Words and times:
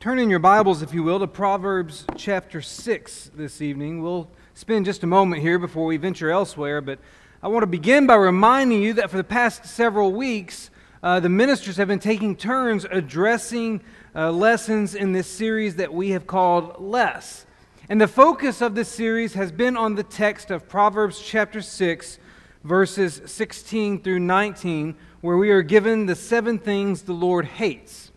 Turn 0.00 0.20
in 0.20 0.30
your 0.30 0.38
Bibles, 0.38 0.80
if 0.80 0.94
you 0.94 1.02
will, 1.02 1.18
to 1.18 1.26
Proverbs 1.26 2.04
chapter 2.14 2.62
6 2.62 3.32
this 3.34 3.60
evening. 3.60 4.00
We'll 4.00 4.30
spend 4.54 4.84
just 4.84 5.02
a 5.02 5.08
moment 5.08 5.42
here 5.42 5.58
before 5.58 5.86
we 5.86 5.96
venture 5.96 6.30
elsewhere, 6.30 6.80
but 6.80 7.00
I 7.42 7.48
want 7.48 7.64
to 7.64 7.66
begin 7.66 8.06
by 8.06 8.14
reminding 8.14 8.80
you 8.80 8.92
that 8.92 9.10
for 9.10 9.16
the 9.16 9.24
past 9.24 9.66
several 9.66 10.12
weeks, 10.12 10.70
uh, 11.02 11.18
the 11.18 11.28
ministers 11.28 11.78
have 11.78 11.88
been 11.88 11.98
taking 11.98 12.36
turns 12.36 12.86
addressing 12.88 13.80
uh, 14.14 14.30
lessons 14.30 14.94
in 14.94 15.10
this 15.14 15.26
series 15.26 15.74
that 15.74 15.92
we 15.92 16.10
have 16.10 16.28
called 16.28 16.80
Less. 16.80 17.44
And 17.88 18.00
the 18.00 18.06
focus 18.06 18.62
of 18.62 18.76
this 18.76 18.88
series 18.88 19.34
has 19.34 19.50
been 19.50 19.76
on 19.76 19.96
the 19.96 20.04
text 20.04 20.52
of 20.52 20.68
Proverbs 20.68 21.20
chapter 21.20 21.60
6, 21.60 22.20
verses 22.62 23.20
16 23.26 24.04
through 24.04 24.20
19, 24.20 24.94
where 25.22 25.36
we 25.36 25.50
are 25.50 25.62
given 25.62 26.06
the 26.06 26.14
seven 26.14 26.56
things 26.56 27.02
the 27.02 27.12
Lord 27.12 27.46
hates. 27.46 28.07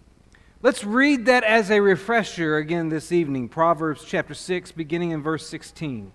Let's 0.64 0.84
read 0.84 1.26
that 1.26 1.44
as 1.44 1.72
a 1.72 1.80
refresher 1.80 2.58
again 2.58 2.90
this 2.90 3.12
evening. 3.12 3.50
Proverbs 3.50 4.06
chapter 4.06 4.36
6, 4.36 4.72
beginning 4.74 5.10
in 5.10 5.24
verse 5.24 5.48
16. 5.48 6.12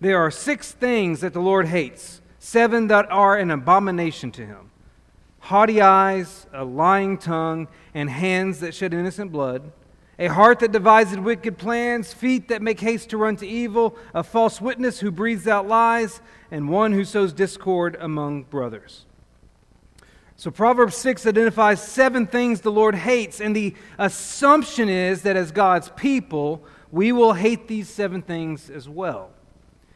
There 0.00 0.18
are 0.18 0.32
six 0.32 0.72
things 0.72 1.20
that 1.20 1.32
the 1.32 1.40
Lord 1.40 1.68
hates, 1.68 2.20
seven 2.40 2.88
that 2.88 3.08
are 3.08 3.36
an 3.36 3.52
abomination 3.52 4.32
to 4.32 4.44
him 4.44 4.70
haughty 5.38 5.80
eyes, 5.80 6.48
a 6.52 6.64
lying 6.64 7.16
tongue, 7.16 7.68
and 7.94 8.10
hands 8.10 8.58
that 8.58 8.74
shed 8.74 8.92
innocent 8.92 9.30
blood, 9.30 9.70
a 10.18 10.26
heart 10.26 10.58
that 10.58 10.72
devises 10.72 11.20
wicked 11.20 11.56
plans, 11.56 12.12
feet 12.12 12.48
that 12.48 12.60
make 12.60 12.80
haste 12.80 13.10
to 13.10 13.16
run 13.16 13.36
to 13.36 13.46
evil, 13.46 13.96
a 14.12 14.24
false 14.24 14.60
witness 14.60 14.98
who 14.98 15.12
breathes 15.12 15.46
out 15.46 15.68
lies, 15.68 16.20
and 16.50 16.68
one 16.68 16.90
who 16.90 17.04
sows 17.04 17.32
discord 17.32 17.96
among 18.00 18.42
brothers. 18.42 19.05
So, 20.38 20.50
Proverbs 20.50 20.94
6 20.96 21.26
identifies 21.26 21.82
seven 21.82 22.26
things 22.26 22.60
the 22.60 22.70
Lord 22.70 22.94
hates, 22.94 23.40
and 23.40 23.56
the 23.56 23.74
assumption 23.98 24.90
is 24.90 25.22
that 25.22 25.34
as 25.34 25.50
God's 25.50 25.88
people, 25.96 26.62
we 26.92 27.10
will 27.10 27.32
hate 27.32 27.68
these 27.68 27.88
seven 27.88 28.20
things 28.20 28.68
as 28.68 28.86
well. 28.86 29.30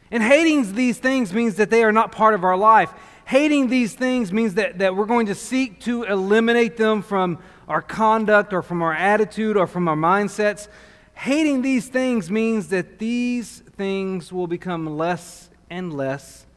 And 0.09 0.23
hating 0.23 0.73
these 0.73 0.97
things 0.97 1.31
means 1.31 1.55
that 1.55 1.69
they 1.69 1.83
are 1.83 1.91
not 1.91 2.11
part 2.11 2.33
of 2.33 2.43
our 2.43 2.57
life. 2.57 2.91
Hating 3.25 3.67
these 3.67 3.93
things 3.93 4.33
means 4.33 4.55
that, 4.55 4.79
that 4.79 4.95
we're 4.95 5.05
going 5.05 5.27
to 5.27 5.35
seek 5.35 5.79
to 5.81 6.03
eliminate 6.03 6.75
them 6.75 7.03
from 7.03 7.37
our 7.67 7.81
conduct 7.81 8.51
or 8.51 8.63
from 8.63 8.81
our 8.81 8.93
attitude 8.93 9.55
or 9.55 9.67
from 9.67 9.87
our 9.87 9.95
mindsets. 9.95 10.67
Hating 11.13 11.61
these 11.61 11.87
things 11.87 12.31
means 12.31 12.69
that 12.69 12.97
these 12.97 13.59
things 13.59 14.33
will 14.33 14.47
become 14.47 14.97
less 14.97 15.49
and 15.69 15.93
less 15.93 16.47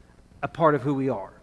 a 0.41 0.47
part 0.47 0.73
of 0.73 0.81
who 0.81 0.95
we 0.95 1.07
are. 1.07 1.34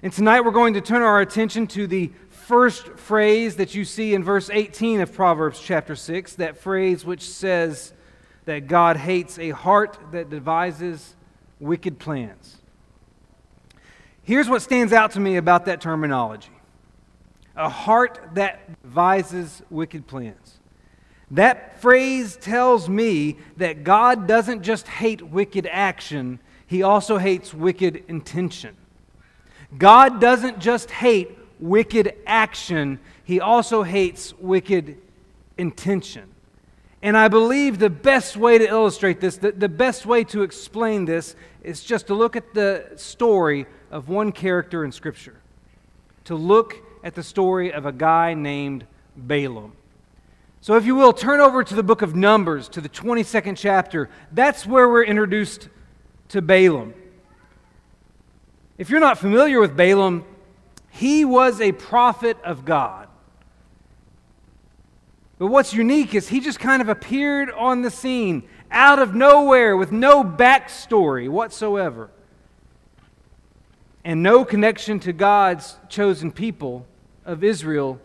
And 0.00 0.12
tonight 0.12 0.42
we're 0.42 0.52
going 0.52 0.74
to 0.74 0.80
turn 0.80 1.02
our 1.02 1.20
attention 1.20 1.66
to 1.68 1.88
the 1.88 2.12
first 2.28 2.86
phrase 2.98 3.56
that 3.56 3.74
you 3.74 3.84
see 3.84 4.14
in 4.14 4.22
verse 4.22 4.48
18 4.48 5.00
of 5.00 5.12
Proverbs 5.12 5.58
chapter 5.60 5.96
6, 5.96 6.36
that 6.36 6.56
phrase 6.56 7.04
which 7.04 7.28
says 7.28 7.92
that 8.44 8.68
God 8.68 8.96
hates 8.96 9.40
a 9.40 9.50
heart 9.50 9.98
that 10.12 10.30
devises 10.30 11.16
wicked 11.58 11.98
plans. 11.98 12.58
Here's 14.22 14.48
what 14.48 14.62
stands 14.62 14.92
out 14.92 15.10
to 15.12 15.20
me 15.20 15.36
about 15.36 15.64
that 15.64 15.80
terminology 15.80 16.52
a 17.56 17.68
heart 17.68 18.20
that 18.34 18.80
devises 18.82 19.62
wicked 19.68 20.06
plans. 20.06 20.60
That 21.32 21.80
phrase 21.80 22.36
tells 22.36 22.88
me 22.88 23.38
that 23.56 23.82
God 23.82 24.28
doesn't 24.28 24.62
just 24.62 24.86
hate 24.86 25.22
wicked 25.22 25.66
action, 25.66 26.38
He 26.68 26.84
also 26.84 27.18
hates 27.18 27.52
wicked 27.52 28.04
intention. 28.06 28.76
God 29.76 30.20
doesn't 30.20 30.60
just 30.60 30.90
hate 30.90 31.36
wicked 31.60 32.14
action, 32.26 33.00
He 33.24 33.40
also 33.40 33.82
hates 33.82 34.32
wicked 34.38 34.96
intention. 35.58 36.32
And 37.02 37.16
I 37.16 37.28
believe 37.28 37.78
the 37.78 37.90
best 37.90 38.36
way 38.36 38.58
to 38.58 38.66
illustrate 38.66 39.20
this, 39.20 39.36
the, 39.36 39.52
the 39.52 39.68
best 39.68 40.04
way 40.04 40.24
to 40.24 40.42
explain 40.42 41.04
this, 41.04 41.36
is 41.62 41.84
just 41.84 42.08
to 42.08 42.14
look 42.14 42.34
at 42.34 42.54
the 42.54 42.92
story 42.96 43.66
of 43.90 44.08
one 44.08 44.32
character 44.32 44.84
in 44.84 44.90
Scripture. 44.90 45.36
To 46.24 46.34
look 46.34 46.74
at 47.04 47.14
the 47.14 47.22
story 47.22 47.72
of 47.72 47.86
a 47.86 47.92
guy 47.92 48.34
named 48.34 48.84
Balaam. 49.16 49.72
So, 50.60 50.76
if 50.76 50.84
you 50.84 50.96
will, 50.96 51.12
turn 51.12 51.40
over 51.40 51.62
to 51.62 51.74
the 51.74 51.84
book 51.84 52.02
of 52.02 52.16
Numbers, 52.16 52.68
to 52.70 52.80
the 52.80 52.88
22nd 52.88 53.56
chapter. 53.56 54.10
That's 54.32 54.66
where 54.66 54.88
we're 54.88 55.04
introduced 55.04 55.68
to 56.30 56.42
Balaam. 56.42 56.94
If 58.78 58.90
you're 58.90 59.00
not 59.00 59.18
familiar 59.18 59.60
with 59.60 59.76
Balaam, 59.76 60.24
he 60.88 61.24
was 61.24 61.60
a 61.60 61.72
prophet 61.72 62.38
of 62.44 62.64
God. 62.64 63.08
But 65.38 65.48
what's 65.48 65.74
unique 65.74 66.14
is 66.14 66.28
he 66.28 66.40
just 66.40 66.60
kind 66.60 66.80
of 66.80 66.88
appeared 66.88 67.50
on 67.50 67.82
the 67.82 67.90
scene 67.90 68.48
out 68.70 68.98
of 68.98 69.14
nowhere 69.14 69.76
with 69.76 69.92
no 69.92 70.22
backstory 70.22 71.28
whatsoever 71.28 72.10
and 74.04 74.22
no 74.22 74.44
connection 74.44 75.00
to 75.00 75.12
God's 75.12 75.76
chosen 75.88 76.30
people 76.30 76.86
of 77.24 77.42
Israel 77.44 78.00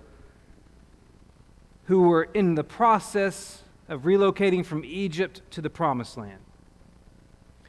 who 1.86 2.04
were 2.04 2.24
in 2.34 2.56
the 2.56 2.64
process 2.64 3.64
of 3.88 4.04
relocating 4.04 4.66
from 4.66 4.84
Egypt 4.86 5.42
to 5.52 5.62
the 5.62 5.70
promised 5.70 6.18
land. 6.18 6.40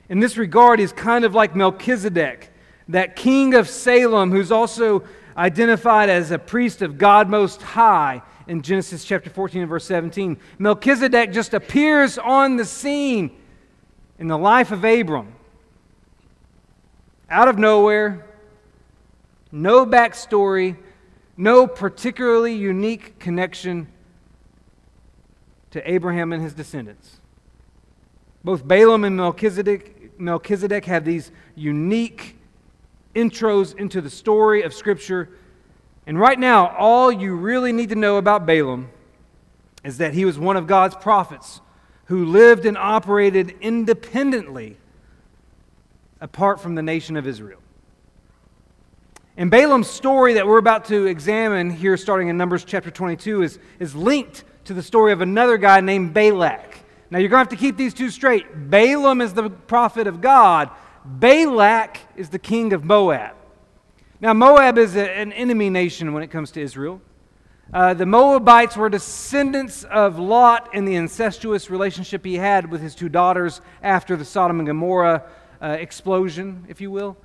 In 0.09 0.21
this 0.21 0.37
regard, 0.37 0.79
he's 0.79 0.93
kind 0.93 1.25
of 1.25 1.35
like 1.35 1.57
Melchizedek 1.57 2.51
that 2.89 3.17
king 3.17 3.55
of 3.55 3.69
Salem, 3.69 4.31
who's 4.31 4.53
also 4.53 5.05
identified 5.37 6.09
as 6.09 6.31
a 6.31 6.39
priest 6.39 6.83
of 6.83 6.99
God 6.99 7.29
Most 7.29 7.63
High 7.63 8.23
in 8.47 8.63
Genesis 8.63 9.05
chapter 9.05 9.31
14 9.31 9.63
and 9.63 9.71
verse 9.71 9.85
17. 9.87 10.37
Melchizedek 10.59 11.33
just 11.33 11.55
appears 11.55 12.19
on 12.19 12.57
the 12.57 12.65
scene 12.65 13.37
in 14.19 14.29
the 14.29 14.39
life 14.39 14.71
of 14.71 14.85
Abram. 14.85 15.33
Out 17.31 17.49
of 17.49 17.59
nowhere, 17.59 18.27
no 19.51 19.87
backstory, 19.87 20.77
no 21.37 21.67
particularly 21.67 22.55
unique 22.55 23.19
connection 23.19 23.89
to 25.71 25.91
Abraham 25.91 26.33
and 26.33 26.43
his 26.43 26.55
descendants. 26.55 27.21
Both 28.45 28.67
Balaam 28.69 29.05
and 29.05 29.17
Melchizedek, 29.17 30.21
Melchizedek 30.21 30.85
have 30.85 31.05
these 31.05 31.33
unique 31.57 32.37
intros 33.15 33.77
into 33.77 34.01
the 34.01 34.11
story 34.11 34.63
of 34.63 34.75
Scripture. 34.75 35.31
And 36.07 36.19
right 36.19 36.39
now, 36.39 36.75
all 36.77 37.11
you 37.11 37.35
really 37.35 37.73
need 37.73 37.89
to 37.91 37.95
know 37.95 38.17
about 38.17 38.47
Balaam 38.47 38.91
is 39.83 39.99
that 39.99 40.15
he 40.15 40.25
was 40.25 40.39
one 40.39 40.57
of 40.57 40.67
God's 40.67 40.97
prophets 40.97 41.61
who 42.07 42.27
lived 42.27 42.67
and 42.67 42.77
operated 42.77 43.55
independently 43.61 44.77
apart 46.21 46.61
from 46.61 46.75
the 46.75 46.83
nation 46.83 47.17
of 47.17 47.27
Israel. 47.27 47.61
And 49.37 49.51
Balaam's 49.51 49.91
story 49.91 50.35
that 50.35 50.47
we're 50.47 50.59
about 50.59 50.85
to 50.87 51.07
examine 51.07 51.71
here, 51.71 51.97
starting 51.97 52.29
in 52.29 52.37
Numbers 52.37 52.65
chapter 52.65 52.91
22, 52.91 53.43
is, 53.43 53.59
is 53.81 53.95
linked 53.95 54.45
to 54.65 54.75
the 54.75 54.83
story 54.83 55.13
of 55.13 55.21
another 55.21 55.59
guy 55.59 55.81
named 55.81 56.15
Balak. 56.15 56.79
Now, 57.11 57.19
you're 57.19 57.29
going 57.29 57.45
to 57.45 57.51
have 57.51 57.59
to 57.59 57.63
keep 57.63 57.77
these 57.77 57.95
two 57.95 58.11
straight. 58.11 58.71
Balaam 58.71 59.21
is 59.21 59.35
the 59.35 59.51
prophet 59.51 60.07
of 60.07 60.21
God, 60.21 60.71
Balak 61.05 61.99
is 62.17 62.31
the 62.31 62.39
king 62.39 62.73
of 62.73 62.85
Moab. 62.85 63.35
Now, 64.21 64.33
Moab 64.33 64.79
is 64.79 64.97
a, 64.97 65.11
an 65.11 65.33
enemy 65.33 65.69
nation 65.69 66.13
when 66.13 66.23
it 66.23 66.29
comes 66.29 66.51
to 66.53 66.61
Israel. 66.61 67.03
Uh, 67.73 67.93
the 67.95 68.07
Moabites 68.07 68.77
were 68.77 68.89
descendants 68.89 69.85
of 69.85 70.19
Lot 70.19 70.75
in 70.75 70.85
the 70.85 70.95
incestuous 70.95 71.71
relationship 71.71 72.25
he 72.25 72.37
had 72.37 72.71
with 72.71 72.81
his 72.81 72.95
two 72.95 73.09
daughters 73.09 73.61
after 73.83 74.17
the 74.17 74.25
Sodom 74.25 74.61
and 74.61 74.67
Gomorrah 74.67 75.25
uh, 75.61 75.67
explosion, 75.69 76.65
if 76.69 76.81
you 76.81 76.91
will. 76.91 77.17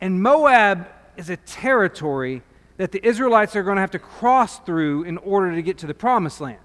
And 0.00 0.22
Moab 0.22 0.88
is 1.16 1.30
a 1.30 1.36
territory 1.36 2.42
that 2.78 2.92
the 2.92 3.06
Israelites 3.06 3.54
are 3.54 3.62
going 3.62 3.76
to 3.76 3.82
have 3.82 3.90
to 3.90 3.98
cross 3.98 4.58
through 4.60 5.02
in 5.02 5.18
order 5.18 5.54
to 5.54 5.62
get 5.62 5.78
to 5.78 5.86
the 5.86 5.94
promised 5.94 6.40
land. 6.40 6.58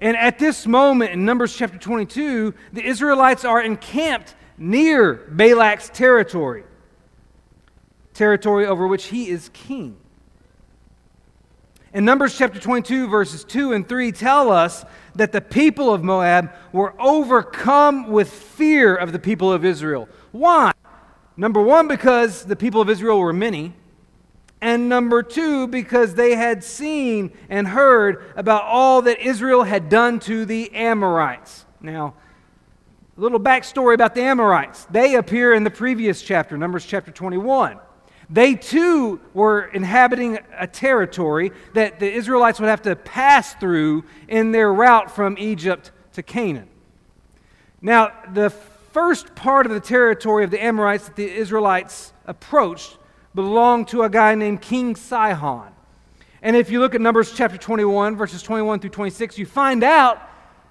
And 0.00 0.16
at 0.16 0.38
this 0.38 0.66
moment 0.66 1.12
in 1.12 1.24
Numbers 1.24 1.56
chapter 1.56 1.78
22, 1.78 2.54
the 2.72 2.84
Israelites 2.84 3.44
are 3.44 3.60
encamped 3.60 4.34
near 4.56 5.28
Balak's 5.34 5.88
territory, 5.88 6.64
territory 8.14 8.66
over 8.66 8.86
which 8.86 9.06
he 9.06 9.28
is 9.28 9.50
king. 9.52 9.96
In 11.92 12.04
Numbers 12.04 12.36
chapter 12.36 12.60
22, 12.60 13.08
verses 13.08 13.44
2 13.44 13.72
and 13.72 13.88
3 13.88 14.12
tell 14.12 14.52
us 14.52 14.84
that 15.14 15.32
the 15.32 15.40
people 15.40 15.92
of 15.92 16.04
Moab 16.04 16.52
were 16.72 16.94
overcome 17.00 18.08
with 18.10 18.30
fear 18.30 18.94
of 18.94 19.12
the 19.12 19.18
people 19.18 19.52
of 19.52 19.64
Israel. 19.64 20.08
Why? 20.30 20.72
Number 21.36 21.62
one, 21.62 21.88
because 21.88 22.44
the 22.44 22.56
people 22.56 22.80
of 22.80 22.90
Israel 22.90 23.18
were 23.18 23.32
many. 23.32 23.72
And 24.60 24.88
number 24.88 25.22
two, 25.22 25.68
because 25.68 26.14
they 26.14 26.34
had 26.34 26.64
seen 26.64 27.32
and 27.48 27.68
heard 27.68 28.24
about 28.36 28.64
all 28.64 29.02
that 29.02 29.20
Israel 29.20 29.62
had 29.62 29.88
done 29.88 30.18
to 30.20 30.44
the 30.44 30.74
Amorites. 30.74 31.64
Now, 31.80 32.14
a 33.16 33.20
little 33.20 33.38
backstory 33.38 33.94
about 33.94 34.14
the 34.14 34.22
Amorites. 34.22 34.84
They 34.86 35.14
appear 35.14 35.54
in 35.54 35.62
the 35.64 35.70
previous 35.70 36.22
chapter, 36.22 36.58
Numbers 36.58 36.84
chapter 36.84 37.12
21. 37.12 37.78
They 38.30 38.54
too 38.56 39.20
were 39.32 39.66
inhabiting 39.66 40.38
a 40.56 40.66
territory 40.66 41.52
that 41.74 41.98
the 41.98 42.12
Israelites 42.12 42.60
would 42.60 42.68
have 42.68 42.82
to 42.82 42.94
pass 42.94 43.54
through 43.54 44.04
in 44.26 44.52
their 44.52 44.72
route 44.72 45.10
from 45.10 45.36
Egypt 45.38 45.92
to 46.12 46.22
Canaan. 46.22 46.68
Now, 47.80 48.12
the 48.34 48.50
first 48.50 49.34
part 49.34 49.64
of 49.64 49.72
the 49.72 49.80
territory 49.80 50.44
of 50.44 50.50
the 50.50 50.62
Amorites 50.62 51.06
that 51.06 51.16
the 51.16 51.30
Israelites 51.30 52.12
approached 52.26 52.97
belonged 53.38 53.86
to 53.86 54.02
a 54.02 54.10
guy 54.10 54.34
named 54.34 54.60
King 54.60 54.96
Sihon. 54.96 55.70
And 56.42 56.56
if 56.56 56.70
you 56.70 56.80
look 56.80 56.96
at 56.96 57.00
Numbers 57.00 57.30
chapter 57.32 57.56
21, 57.56 58.16
verses 58.16 58.42
21 58.42 58.80
through 58.80 58.90
26, 58.90 59.38
you 59.38 59.46
find 59.46 59.84
out 59.84 60.20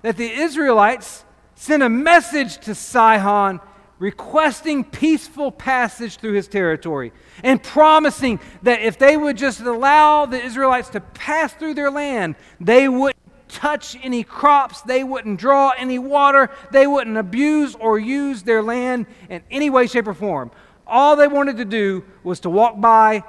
that 0.01 0.17
the 0.17 0.29
Israelites 0.29 1.23
sent 1.55 1.81
a 1.81 1.87
message 1.87 2.57
to 2.65 2.75
Sihon 2.75 3.61
requesting 3.99 4.83
peaceful 4.83 5.49
passage 5.49 6.17
through 6.17 6.33
his 6.33 6.49
territory 6.49 7.13
and 7.41 7.63
promising 7.63 8.37
that 8.63 8.81
if 8.81 8.99
they 8.99 9.15
would 9.15 9.37
just 9.37 9.61
allow 9.61 10.25
the 10.25 10.43
Israelites 10.43 10.89
to 10.89 10.99
pass 10.99 11.53
through 11.53 11.75
their 11.75 11.89
land, 11.89 12.35
they 12.59 12.89
wouldn't 12.89 13.15
touch 13.47 13.97
any 14.03 14.23
crops, 14.23 14.81
they 14.81 15.05
wouldn't 15.05 15.39
draw 15.39 15.71
any 15.77 15.99
water, 15.99 16.49
they 16.71 16.85
wouldn't 16.85 17.15
abuse 17.15 17.75
or 17.75 17.97
use 17.97 18.43
their 18.43 18.61
land 18.61 19.05
in 19.29 19.41
any 19.49 19.69
way, 19.69 19.87
shape, 19.87 20.05
or 20.05 20.13
form. 20.13 20.51
All 20.87 21.15
they 21.15 21.27
wanted 21.27 21.57
to 21.57 21.65
do 21.65 22.03
was 22.23 22.39
to 22.41 22.49
walk 22.49 22.79
by, 22.79 23.23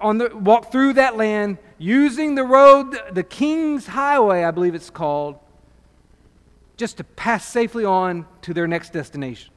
on 0.00 0.18
the, 0.18 0.36
walk 0.36 0.72
through 0.72 0.94
that 0.94 1.16
land 1.16 1.58
using 1.78 2.34
the 2.34 2.44
road, 2.44 2.98
the 3.12 3.22
King's 3.22 3.86
Highway, 3.86 4.44
I 4.44 4.50
believe 4.50 4.74
it's 4.74 4.90
called, 4.90 5.38
just 6.76 6.96
to 6.98 7.04
pass 7.04 7.46
safely 7.46 7.84
on 7.84 8.26
to 8.42 8.52
their 8.52 8.66
next 8.66 8.92
destination. 8.92 9.52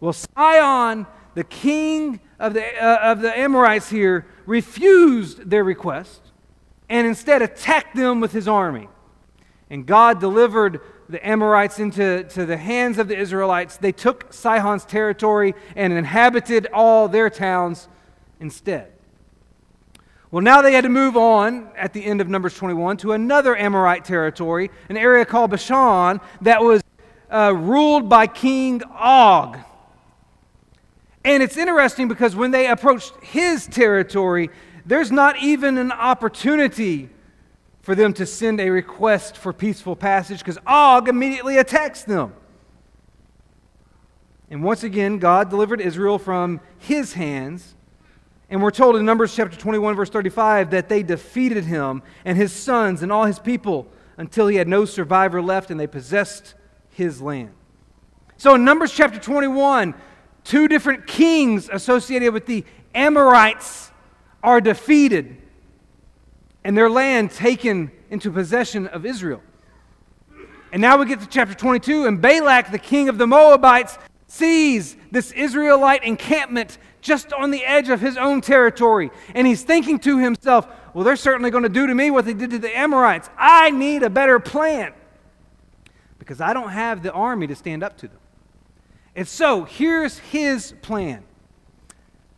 Well, 0.00 0.12
Sihon, 0.12 1.06
the 1.34 1.44
king 1.44 2.20
of 2.38 2.54
the, 2.54 2.64
uh, 2.82 3.12
of 3.12 3.20
the 3.20 3.36
Amorites 3.36 3.88
here, 3.88 4.26
refused 4.46 5.50
their 5.50 5.64
request 5.64 6.20
and 6.88 7.06
instead 7.06 7.42
attacked 7.42 7.96
them 7.96 8.20
with 8.20 8.32
his 8.32 8.46
army. 8.46 8.88
And 9.68 9.86
God 9.86 10.20
delivered 10.20 10.80
the 11.08 11.26
Amorites 11.26 11.78
into 11.78 12.24
to 12.24 12.46
the 12.46 12.56
hands 12.56 12.98
of 12.98 13.08
the 13.08 13.16
Israelites. 13.16 13.76
They 13.76 13.92
took 13.92 14.32
Sihon's 14.32 14.84
territory 14.84 15.54
and 15.74 15.92
inhabited 15.92 16.66
all 16.72 17.08
their 17.08 17.30
towns 17.30 17.88
instead. 18.40 18.92
Well, 20.30 20.42
now 20.42 20.60
they 20.60 20.72
had 20.72 20.82
to 20.82 20.90
move 20.90 21.16
on 21.16 21.70
at 21.76 21.92
the 21.92 22.04
end 22.04 22.20
of 22.20 22.28
Numbers 22.28 22.54
21 22.56 22.96
to 22.98 23.12
another 23.12 23.56
Amorite 23.56 24.04
territory, 24.04 24.70
an 24.88 24.96
area 24.96 25.24
called 25.24 25.52
Bashan, 25.52 26.20
that 26.42 26.62
was 26.62 26.82
uh, 27.30 27.54
ruled 27.56 28.08
by 28.08 28.26
King 28.26 28.82
Og. 28.90 29.56
And 31.24 31.42
it's 31.42 31.56
interesting 31.56 32.08
because 32.08 32.36
when 32.36 32.50
they 32.50 32.68
approached 32.68 33.12
his 33.22 33.66
territory, 33.66 34.50
there's 34.84 35.10
not 35.10 35.38
even 35.38 35.78
an 35.78 35.92
opportunity 35.92 37.08
for 37.86 37.94
them 37.94 38.12
to 38.12 38.26
send 38.26 38.60
a 38.60 38.68
request 38.68 39.36
for 39.36 39.52
peaceful 39.52 39.94
passage 39.94 40.40
because 40.40 40.58
Og 40.66 41.08
immediately 41.08 41.56
attacks 41.56 42.02
them. 42.02 42.34
And 44.50 44.64
once 44.64 44.82
again, 44.82 45.20
God 45.20 45.50
delivered 45.50 45.80
Israel 45.80 46.18
from 46.18 46.60
his 46.78 47.12
hands. 47.12 47.76
And 48.50 48.60
we're 48.60 48.72
told 48.72 48.96
in 48.96 49.04
Numbers 49.04 49.36
chapter 49.36 49.56
21, 49.56 49.94
verse 49.94 50.10
35, 50.10 50.70
that 50.72 50.88
they 50.88 51.04
defeated 51.04 51.62
him 51.62 52.02
and 52.24 52.36
his 52.36 52.50
sons 52.50 53.04
and 53.04 53.12
all 53.12 53.24
his 53.24 53.38
people 53.38 53.86
until 54.16 54.48
he 54.48 54.56
had 54.56 54.66
no 54.66 54.84
survivor 54.84 55.40
left 55.40 55.70
and 55.70 55.78
they 55.78 55.86
possessed 55.86 56.54
his 56.90 57.22
land. 57.22 57.52
So 58.36 58.56
in 58.56 58.64
Numbers 58.64 58.92
chapter 58.92 59.20
21, 59.20 59.94
Two 60.42 60.68
different 60.68 61.08
kings 61.08 61.68
associated 61.72 62.32
with 62.32 62.46
the 62.46 62.64
Amorites 62.94 63.90
are 64.44 64.60
defeated 64.60 65.36
and 66.66 66.76
their 66.76 66.90
land 66.90 67.30
taken 67.30 67.92
into 68.10 68.28
possession 68.28 68.88
of 68.88 69.06
Israel. 69.06 69.40
And 70.72 70.82
now 70.82 70.98
we 70.98 71.06
get 71.06 71.20
to 71.20 71.26
chapter 71.28 71.54
22, 71.54 72.06
and 72.06 72.20
Balak, 72.20 72.72
the 72.72 72.78
king 72.80 73.08
of 73.08 73.18
the 73.18 73.26
Moabites, 73.28 73.96
sees 74.26 74.96
this 75.12 75.30
Israelite 75.30 76.02
encampment 76.02 76.78
just 77.00 77.32
on 77.32 77.52
the 77.52 77.64
edge 77.64 77.88
of 77.88 78.00
his 78.00 78.16
own 78.16 78.40
territory. 78.40 79.12
And 79.32 79.46
he's 79.46 79.62
thinking 79.62 80.00
to 80.00 80.18
himself, 80.18 80.66
well, 80.92 81.04
they're 81.04 81.14
certainly 81.14 81.50
going 81.50 81.62
to 81.62 81.68
do 81.68 81.86
to 81.86 81.94
me 81.94 82.10
what 82.10 82.24
they 82.24 82.34
did 82.34 82.50
to 82.50 82.58
the 82.58 82.76
Amorites. 82.76 83.30
I 83.38 83.70
need 83.70 84.02
a 84.02 84.10
better 84.10 84.40
plan 84.40 84.92
because 86.18 86.40
I 86.40 86.52
don't 86.52 86.70
have 86.70 87.00
the 87.04 87.12
army 87.12 87.46
to 87.46 87.54
stand 87.54 87.84
up 87.84 87.96
to 87.98 88.08
them. 88.08 88.18
And 89.14 89.28
so 89.28 89.62
here's 89.62 90.18
his 90.18 90.74
plan 90.82 91.22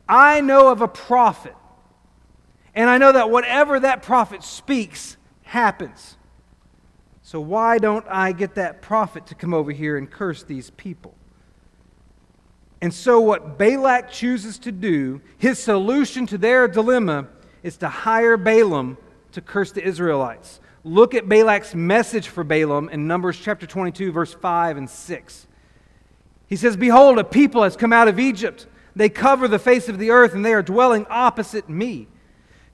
I 0.06 0.42
know 0.42 0.70
of 0.70 0.82
a 0.82 0.88
prophet, 0.88 1.56
and 2.78 2.88
I 2.88 2.96
know 2.96 3.10
that 3.10 3.28
whatever 3.28 3.80
that 3.80 4.04
prophet 4.04 4.44
speaks 4.44 5.16
happens. 5.42 6.16
So 7.22 7.40
why 7.40 7.78
don't 7.78 8.06
I 8.08 8.30
get 8.30 8.54
that 8.54 8.82
prophet 8.82 9.26
to 9.26 9.34
come 9.34 9.52
over 9.52 9.72
here 9.72 9.96
and 9.96 10.08
curse 10.08 10.44
these 10.44 10.70
people? 10.70 11.16
And 12.80 12.94
so, 12.94 13.18
what 13.18 13.58
Balak 13.58 14.12
chooses 14.12 14.60
to 14.60 14.70
do, 14.70 15.20
his 15.38 15.58
solution 15.58 16.24
to 16.28 16.38
their 16.38 16.68
dilemma, 16.68 17.26
is 17.64 17.76
to 17.78 17.88
hire 17.88 18.36
Balaam 18.36 18.96
to 19.32 19.40
curse 19.40 19.72
the 19.72 19.82
Israelites. 19.82 20.60
Look 20.84 21.16
at 21.16 21.28
Balak's 21.28 21.74
message 21.74 22.28
for 22.28 22.44
Balaam 22.44 22.88
in 22.90 23.08
Numbers 23.08 23.40
chapter 23.40 23.66
22, 23.66 24.12
verse 24.12 24.32
5 24.32 24.76
and 24.76 24.88
6. 24.88 25.46
He 26.46 26.54
says, 26.54 26.76
Behold, 26.76 27.18
a 27.18 27.24
people 27.24 27.64
has 27.64 27.74
come 27.74 27.92
out 27.92 28.06
of 28.06 28.20
Egypt. 28.20 28.68
They 28.94 29.08
cover 29.08 29.48
the 29.48 29.58
face 29.58 29.88
of 29.88 29.98
the 29.98 30.10
earth, 30.10 30.32
and 30.32 30.44
they 30.44 30.52
are 30.52 30.62
dwelling 30.62 31.06
opposite 31.10 31.68
me. 31.68 32.06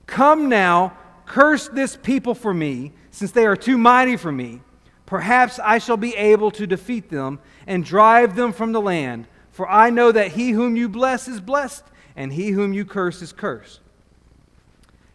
Come 0.05 0.49
now, 0.49 0.97
curse 1.25 1.67
this 1.67 1.95
people 1.95 2.35
for 2.35 2.53
me, 2.53 2.93
since 3.11 3.31
they 3.31 3.45
are 3.45 3.55
too 3.55 3.77
mighty 3.77 4.17
for 4.17 4.31
me. 4.31 4.61
Perhaps 5.05 5.59
I 5.59 5.77
shall 5.77 5.97
be 5.97 6.15
able 6.15 6.51
to 6.51 6.65
defeat 6.65 7.09
them 7.09 7.39
and 7.67 7.83
drive 7.83 8.35
them 8.35 8.53
from 8.53 8.71
the 8.71 8.81
land. 8.81 9.27
For 9.51 9.69
I 9.69 9.89
know 9.89 10.11
that 10.11 10.33
he 10.33 10.51
whom 10.51 10.75
you 10.75 10.89
bless 10.89 11.27
is 11.27 11.39
blessed, 11.39 11.83
and 12.15 12.33
he 12.33 12.49
whom 12.49 12.73
you 12.73 12.85
curse 12.85 13.21
is 13.21 13.31
cursed. 13.31 13.79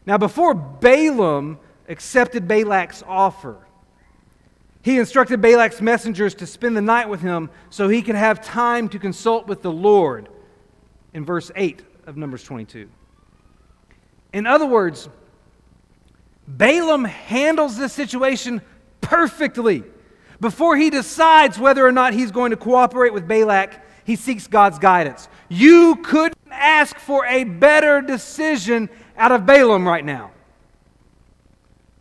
Now, 0.06 0.18
before 0.18 0.54
Balaam 0.54 1.58
accepted 1.88 2.48
Balak's 2.48 3.02
offer, 3.06 3.58
he 4.82 4.98
instructed 4.98 5.42
Balak's 5.42 5.80
messengers 5.82 6.34
to 6.36 6.46
spend 6.46 6.76
the 6.76 6.82
night 6.82 7.08
with 7.08 7.20
him 7.20 7.50
so 7.68 7.88
he 7.88 8.00
could 8.00 8.14
have 8.14 8.42
time 8.42 8.88
to 8.88 8.98
consult 8.98 9.46
with 9.46 9.60
the 9.60 9.72
Lord 9.72 10.28
in 11.12 11.24
verse 11.24 11.50
8 11.54 11.82
of 12.06 12.16
Numbers 12.16 12.42
22. 12.44 12.88
In 14.32 14.46
other 14.46 14.66
words, 14.66 15.08
Balaam 16.46 17.04
handles 17.04 17.76
this 17.76 17.92
situation 17.92 18.60
perfectly. 19.00 19.84
Before 20.40 20.76
he 20.76 20.90
decides 20.90 21.58
whether 21.58 21.86
or 21.86 21.92
not 21.92 22.14
he's 22.14 22.30
going 22.30 22.50
to 22.50 22.56
cooperate 22.56 23.12
with 23.12 23.28
Balak, 23.28 23.84
he 24.04 24.16
seeks 24.16 24.46
God's 24.46 24.78
guidance. 24.78 25.28
You 25.48 25.96
couldn't 25.96 26.38
ask 26.50 26.96
for 26.98 27.26
a 27.26 27.44
better 27.44 28.00
decision 28.00 28.88
out 29.16 29.32
of 29.32 29.46
Balaam 29.46 29.86
right 29.86 30.04
now. 30.04 30.30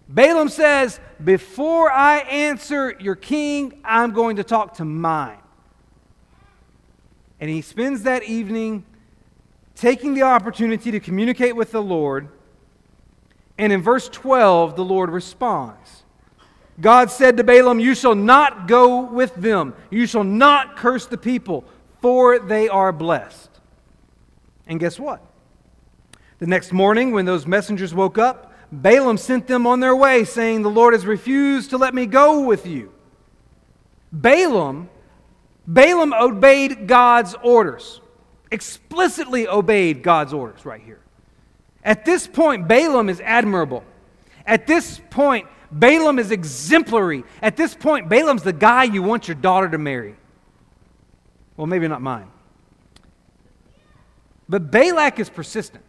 Balaam 0.08 0.50
says, 0.50 1.00
Before 1.24 1.92
I 1.92 2.20
answer 2.20 2.96
your 3.00 3.16
king, 3.16 3.80
I'm 3.84 4.12
going 4.12 4.38
to 4.38 4.44
talk 4.44 4.76
to 4.76 4.86
mine. 4.86 5.38
And 7.40 7.50
he 7.50 7.62
spends 7.62 8.04
that 8.04 8.24
evening 8.24 8.86
taking 9.80 10.14
the 10.14 10.24
opportunity 10.24 10.92
to 10.92 11.00
communicate 11.00 11.56
with 11.56 11.72
the 11.72 11.82
Lord. 11.82 12.28
And 13.58 13.72
in 13.72 13.82
verse 13.82 14.10
12, 14.10 14.76
the 14.76 14.84
Lord 14.84 15.10
responds. 15.10 16.04
God 16.82 17.12
said 17.12 17.38
to 17.38 17.44
Balaam, 17.44 17.80
You 17.80 17.96
shall 17.96 18.16
not 18.16 18.68
go 18.68 19.02
with 19.02 19.34
them. 19.36 19.74
You 19.90 20.06
shall 20.06 20.24
not 20.24 20.76
curse 20.76 21.06
the 21.06 21.18
people, 21.18 21.64
for 22.02 22.40
they 22.40 22.70
are 22.70 22.92
blessed. 22.92 23.50
And 24.68 24.80
guess 24.80 25.00
what? 25.00 25.22
The 26.40 26.48
next 26.48 26.72
morning, 26.72 27.12
when 27.12 27.26
those 27.26 27.48
messengers 27.48 27.94
woke 27.94 28.18
up, 28.18 28.54
Balaam 28.72 29.18
sent 29.18 29.48
them 29.48 29.66
on 29.66 29.80
their 29.80 29.96
way, 29.96 30.24
saying, 30.24 30.62
The 30.62 30.70
Lord 30.70 30.94
has 30.94 31.06
refused 31.06 31.72
to 31.72 31.78
let 31.78 31.94
me 31.94 32.06
go 32.06 32.42
with 32.42 32.66
you. 32.66 32.94
Balaam, 34.12 34.90
Balaam 35.68 36.14
obeyed 36.14 36.88
God's 36.88 37.36
orders, 37.44 38.00
explicitly 38.52 39.48
obeyed 39.48 40.04
God's 40.04 40.34
orders 40.34 40.66
right 40.66 40.82
here. 40.82 41.00
At 41.84 42.06
this 42.06 42.28
point, 42.28 42.68
Balaam 42.68 43.10
is 43.10 43.22
admirable. 43.22 43.84
At 44.46 44.68
this 44.68 45.02
point, 45.10 45.48
Balaam 45.72 46.20
is 46.20 46.32
exemplary. 46.32 47.24
At 47.42 47.56
this 47.56 47.76
point, 47.76 48.10
Balaam's 48.10 48.44
the 48.44 48.54
guy 48.54 48.84
you 48.84 49.04
want 49.04 49.28
your 49.28 49.36
daughter 49.36 49.70
to 49.70 49.78
marry. 49.78 50.16
Well, 51.56 51.68
maybe 51.68 51.88
not 51.88 52.02
mine. 52.02 52.32
But 54.48 54.72
Balak 54.72 55.20
is 55.20 55.30
persistent. 55.30 55.84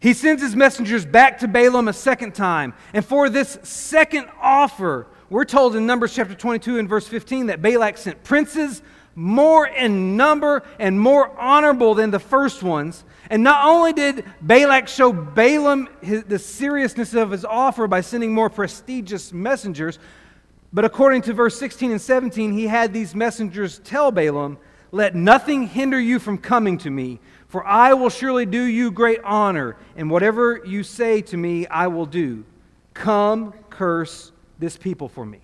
He 0.00 0.12
sends 0.12 0.42
his 0.42 0.54
messengers 0.54 1.06
back 1.06 1.38
to 1.38 1.48
Balaam 1.48 1.88
a 1.88 1.92
second 1.92 2.34
time. 2.34 2.74
And 2.92 3.04
for 3.04 3.30
this 3.30 3.58
second 3.62 4.28
offer, 4.40 5.06
we're 5.30 5.44
told 5.44 5.76
in 5.76 5.86
Numbers 5.86 6.14
chapter 6.14 6.34
22 6.34 6.78
and 6.78 6.88
verse 6.88 7.06
15 7.06 7.46
that 7.46 7.62
Balak 7.62 7.96
sent 7.96 8.22
princes, 8.22 8.82
more 9.16 9.66
in 9.66 10.16
number 10.16 10.62
and 10.78 11.00
more 11.00 11.30
honorable 11.40 11.94
than 11.94 12.10
the 12.10 12.18
first 12.20 12.62
ones. 12.62 13.02
And 13.30 13.42
not 13.42 13.64
only 13.64 13.92
did 13.94 14.24
Balak 14.42 14.86
show 14.86 15.12
Balaam 15.12 15.88
his, 16.02 16.22
the 16.24 16.38
seriousness 16.38 17.14
of 17.14 17.30
his 17.30 17.44
offer 17.44 17.88
by 17.88 18.02
sending 18.02 18.32
more 18.32 18.50
prestigious 18.50 19.32
messengers, 19.32 19.98
but 20.72 20.84
according 20.84 21.22
to 21.22 21.32
verse 21.32 21.58
16 21.58 21.92
and 21.92 22.00
17, 22.00 22.52
he 22.52 22.66
had 22.66 22.92
these 22.92 23.14
messengers 23.14 23.78
tell 23.78 24.12
Balaam, 24.12 24.58
Let 24.92 25.14
nothing 25.14 25.66
hinder 25.66 25.98
you 25.98 26.18
from 26.18 26.36
coming 26.36 26.76
to 26.78 26.90
me, 26.90 27.18
for 27.48 27.66
I 27.66 27.94
will 27.94 28.10
surely 28.10 28.44
do 28.44 28.62
you 28.62 28.90
great 28.90 29.20
honor, 29.24 29.76
and 29.96 30.10
whatever 30.10 30.60
you 30.66 30.82
say 30.82 31.22
to 31.22 31.36
me, 31.38 31.66
I 31.68 31.86
will 31.86 32.06
do. 32.06 32.44
Come, 32.92 33.54
curse 33.70 34.32
this 34.58 34.76
people 34.76 35.08
for 35.08 35.24
me. 35.24 35.40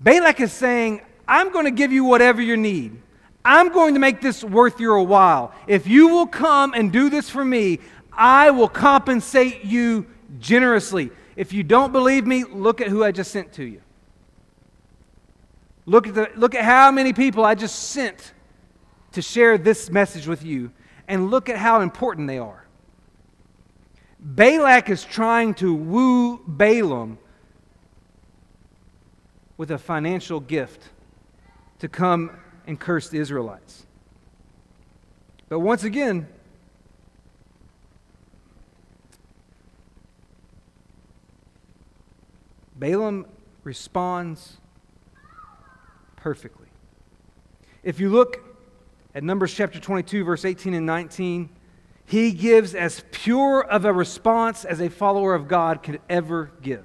Balak 0.00 0.40
is 0.40 0.52
saying, 0.52 1.00
I'm 1.28 1.52
going 1.52 1.64
to 1.64 1.70
give 1.70 1.92
you 1.92 2.04
whatever 2.04 2.40
you 2.40 2.56
need. 2.56 3.00
I'm 3.44 3.72
going 3.72 3.94
to 3.94 4.00
make 4.00 4.20
this 4.20 4.42
worth 4.42 4.80
your 4.80 5.00
while. 5.02 5.52
If 5.66 5.86
you 5.86 6.08
will 6.08 6.26
come 6.26 6.74
and 6.74 6.92
do 6.92 7.08
this 7.08 7.30
for 7.30 7.44
me, 7.44 7.78
I 8.12 8.50
will 8.50 8.68
compensate 8.68 9.64
you 9.64 10.06
generously. 10.40 11.10
If 11.36 11.52
you 11.52 11.62
don't 11.62 11.92
believe 11.92 12.26
me, 12.26 12.44
look 12.44 12.80
at 12.80 12.88
who 12.88 13.04
I 13.04 13.12
just 13.12 13.30
sent 13.30 13.52
to 13.54 13.64
you. 13.64 13.82
Look 15.84 16.08
at, 16.08 16.14
the, 16.14 16.30
look 16.34 16.54
at 16.54 16.64
how 16.64 16.90
many 16.90 17.12
people 17.12 17.44
I 17.44 17.54
just 17.54 17.90
sent 17.90 18.32
to 19.12 19.22
share 19.22 19.56
this 19.56 19.90
message 19.90 20.26
with 20.26 20.44
you, 20.44 20.72
and 21.08 21.30
look 21.30 21.48
at 21.48 21.56
how 21.56 21.80
important 21.80 22.26
they 22.26 22.38
are. 22.38 22.66
Balak 24.18 24.90
is 24.90 25.04
trying 25.04 25.54
to 25.54 25.72
woo 25.72 26.40
Balaam 26.46 27.18
with 29.56 29.70
a 29.70 29.78
financial 29.78 30.40
gift 30.40 30.90
to 31.78 31.88
come 31.88 32.30
and 32.66 32.78
curse 32.78 33.08
the 33.08 33.18
Israelites. 33.18 33.86
But 35.48 35.60
once 35.60 35.84
again, 35.84 36.26
Balaam 42.74 43.26
responds 43.64 44.58
perfectly. 46.16 46.66
If 47.82 48.00
you 48.00 48.10
look 48.10 48.42
at 49.14 49.22
Numbers 49.22 49.54
chapter 49.54 49.78
22, 49.78 50.24
verse 50.24 50.44
18 50.44 50.74
and 50.74 50.84
19, 50.84 51.48
he 52.04 52.32
gives 52.32 52.74
as 52.74 53.04
pure 53.10 53.62
of 53.62 53.84
a 53.84 53.92
response 53.92 54.64
as 54.64 54.80
a 54.80 54.90
follower 54.90 55.34
of 55.34 55.48
God 55.48 55.82
could 55.82 56.00
ever 56.08 56.50
give. 56.62 56.84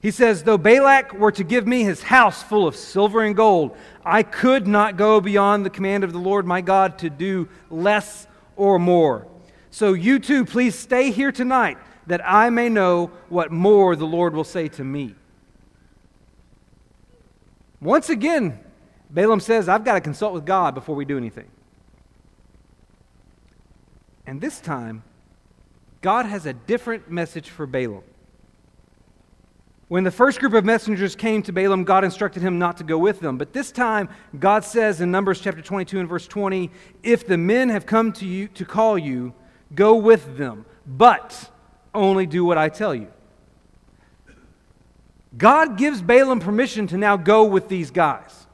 He 0.00 0.10
says, 0.10 0.44
Though 0.44 0.58
Balak 0.58 1.12
were 1.12 1.32
to 1.32 1.44
give 1.44 1.66
me 1.66 1.82
his 1.82 2.02
house 2.02 2.42
full 2.42 2.66
of 2.66 2.76
silver 2.76 3.22
and 3.22 3.34
gold, 3.34 3.76
I 4.04 4.22
could 4.22 4.66
not 4.66 4.96
go 4.96 5.20
beyond 5.20 5.66
the 5.66 5.70
command 5.70 6.04
of 6.04 6.12
the 6.12 6.18
Lord 6.18 6.46
my 6.46 6.60
God 6.60 6.98
to 6.98 7.10
do 7.10 7.48
less 7.70 8.26
or 8.56 8.78
more. 8.78 9.26
So 9.70 9.92
you 9.92 10.18
too, 10.18 10.44
please 10.44 10.74
stay 10.74 11.10
here 11.10 11.32
tonight 11.32 11.78
that 12.06 12.20
I 12.24 12.48
may 12.50 12.68
know 12.68 13.10
what 13.28 13.52
more 13.52 13.96
the 13.96 14.06
Lord 14.06 14.34
will 14.34 14.44
say 14.44 14.68
to 14.68 14.84
me. 14.84 15.14
Once 17.80 18.08
again, 18.08 18.58
Balaam 19.10 19.40
says, 19.40 19.68
I've 19.68 19.84
got 19.84 19.94
to 19.94 20.00
consult 20.00 20.32
with 20.32 20.44
God 20.44 20.74
before 20.74 20.96
we 20.96 21.04
do 21.04 21.16
anything. 21.16 21.48
And 24.26 24.40
this 24.40 24.60
time, 24.60 25.04
God 26.02 26.26
has 26.26 26.44
a 26.44 26.52
different 26.52 27.10
message 27.10 27.50
for 27.50 27.66
Balaam. 27.66 28.02
When 29.88 30.04
the 30.04 30.10
first 30.10 30.38
group 30.38 30.52
of 30.52 30.66
messengers 30.66 31.16
came 31.16 31.42
to 31.44 31.52
Balaam, 31.52 31.84
God 31.84 32.04
instructed 32.04 32.42
him 32.42 32.58
not 32.58 32.76
to 32.76 32.84
go 32.84 32.98
with 32.98 33.20
them. 33.20 33.38
But 33.38 33.54
this 33.54 33.72
time, 33.72 34.10
God 34.38 34.62
says 34.62 35.00
in 35.00 35.10
Numbers 35.10 35.40
chapter 35.40 35.62
22 35.62 35.98
and 35.98 36.08
verse 36.08 36.26
20, 36.26 36.70
If 37.02 37.26
the 37.26 37.38
men 37.38 37.70
have 37.70 37.86
come 37.86 38.12
to 38.12 38.26
you 38.26 38.48
to 38.48 38.66
call 38.66 38.98
you, 38.98 39.32
go 39.74 39.96
with 39.96 40.36
them, 40.36 40.66
but 40.86 41.50
only 41.94 42.26
do 42.26 42.44
what 42.44 42.58
I 42.58 42.68
tell 42.68 42.94
you. 42.94 43.08
God 45.36 45.78
gives 45.78 46.02
Balaam 46.02 46.40
permission 46.40 46.86
to 46.88 46.98
now 46.98 47.16
go 47.16 47.44
with 47.44 47.68
these 47.68 47.90
guys. 47.90 48.46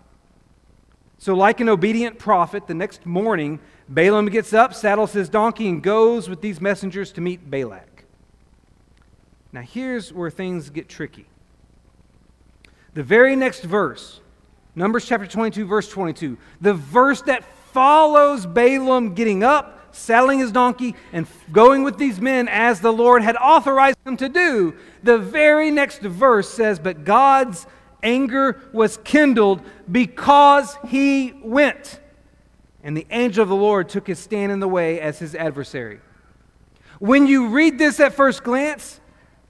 So, 1.18 1.34
like 1.34 1.60
an 1.60 1.68
obedient 1.68 2.18
prophet, 2.18 2.66
the 2.66 2.74
next 2.74 3.06
morning, 3.06 3.58
Balaam 3.88 4.26
gets 4.26 4.52
up, 4.52 4.74
saddles 4.74 5.12
his 5.12 5.28
donkey, 5.28 5.68
and 5.68 5.82
goes 5.82 6.28
with 6.28 6.42
these 6.42 6.60
messengers 6.60 7.10
to 7.12 7.20
meet 7.20 7.50
Balak. 7.50 7.93
Now, 9.54 9.62
here's 9.62 10.12
where 10.12 10.30
things 10.30 10.68
get 10.68 10.88
tricky. 10.88 11.26
The 12.94 13.04
very 13.04 13.36
next 13.36 13.62
verse, 13.62 14.20
Numbers 14.74 15.06
chapter 15.06 15.28
22, 15.28 15.64
verse 15.64 15.88
22, 15.88 16.36
the 16.60 16.74
verse 16.74 17.22
that 17.22 17.44
follows 17.72 18.46
Balaam 18.46 19.14
getting 19.14 19.44
up, 19.44 19.94
saddling 19.94 20.40
his 20.40 20.50
donkey, 20.50 20.96
and 21.12 21.28
going 21.52 21.84
with 21.84 21.98
these 21.98 22.20
men 22.20 22.48
as 22.48 22.80
the 22.80 22.92
Lord 22.92 23.22
had 23.22 23.36
authorized 23.36 23.98
him 24.04 24.16
to 24.16 24.28
do, 24.28 24.74
the 25.04 25.18
very 25.18 25.70
next 25.70 26.00
verse 26.00 26.48
says, 26.48 26.80
But 26.80 27.04
God's 27.04 27.68
anger 28.02 28.60
was 28.72 28.96
kindled 29.04 29.62
because 29.88 30.76
he 30.88 31.32
went. 31.44 32.00
And 32.82 32.96
the 32.96 33.06
angel 33.08 33.44
of 33.44 33.48
the 33.48 33.54
Lord 33.54 33.88
took 33.88 34.08
his 34.08 34.18
stand 34.18 34.50
in 34.50 34.58
the 34.58 34.66
way 34.66 35.00
as 35.00 35.20
his 35.20 35.36
adversary. 35.36 36.00
When 36.98 37.28
you 37.28 37.50
read 37.50 37.78
this 37.78 38.00
at 38.00 38.14
first 38.14 38.42
glance, 38.42 38.98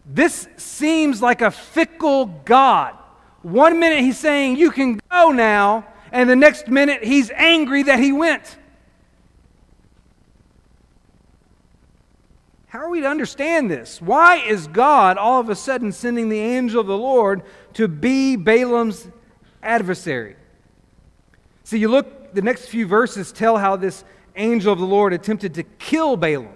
this 0.06 0.49
seems 0.56 1.23
like 1.23 1.40
a 1.40 1.50
fickle 1.50 2.26
God. 2.26 2.94
One 3.42 3.78
minute 3.78 4.00
he's 4.00 4.18
saying, 4.18 4.56
You 4.56 4.70
can 4.70 5.00
go 5.11 5.30
now, 5.30 5.87
and 6.12 6.28
the 6.28 6.37
next 6.37 6.68
minute 6.68 7.04
he's 7.04 7.30
angry 7.30 7.84
that 7.84 7.99
he 7.99 8.12
went. 8.12 8.58
How 12.68 12.80
are 12.80 12.90
we 12.90 13.00
to 13.02 13.06
understand 13.06 13.70
this? 13.70 14.02
Why 14.02 14.38
is 14.38 14.66
God 14.66 15.16
all 15.16 15.40
of 15.40 15.49
a 15.49 15.54
sudden 15.54 15.92
sending 15.92 16.28
the 16.28 16.40
angel 16.40 16.80
of 16.80 16.88
the 16.88 16.99
Lord 16.99 17.42
to 17.75 17.87
be 17.87 18.34
Balaam's 18.34 19.06
adversary? 19.62 20.34
See, 21.62 21.78
you 21.78 21.88
look, 21.88 22.34
the 22.34 22.42
next 22.42 22.66
few 22.66 22.87
verses 22.87 23.30
tell 23.30 23.56
how 23.58 23.76
this 23.76 24.04
angel 24.34 24.73
of 24.73 24.80
the 24.80 24.87
Lord 24.87 25.12
attempted 25.12 25.54
to 25.54 25.62
kill 25.62 26.16
Balaam 26.16 26.54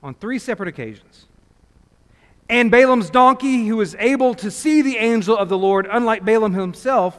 on 0.00 0.14
three 0.14 0.38
separate 0.38 0.68
occasions. 0.68 1.05
And 2.48 2.70
Balaam's 2.70 3.10
donkey, 3.10 3.66
who 3.66 3.76
was 3.76 3.96
able 3.98 4.34
to 4.34 4.50
see 4.50 4.82
the 4.82 4.96
angel 4.98 5.36
of 5.36 5.48
the 5.48 5.58
Lord, 5.58 5.88
unlike 5.90 6.24
Balaam 6.24 6.54
himself, 6.54 7.18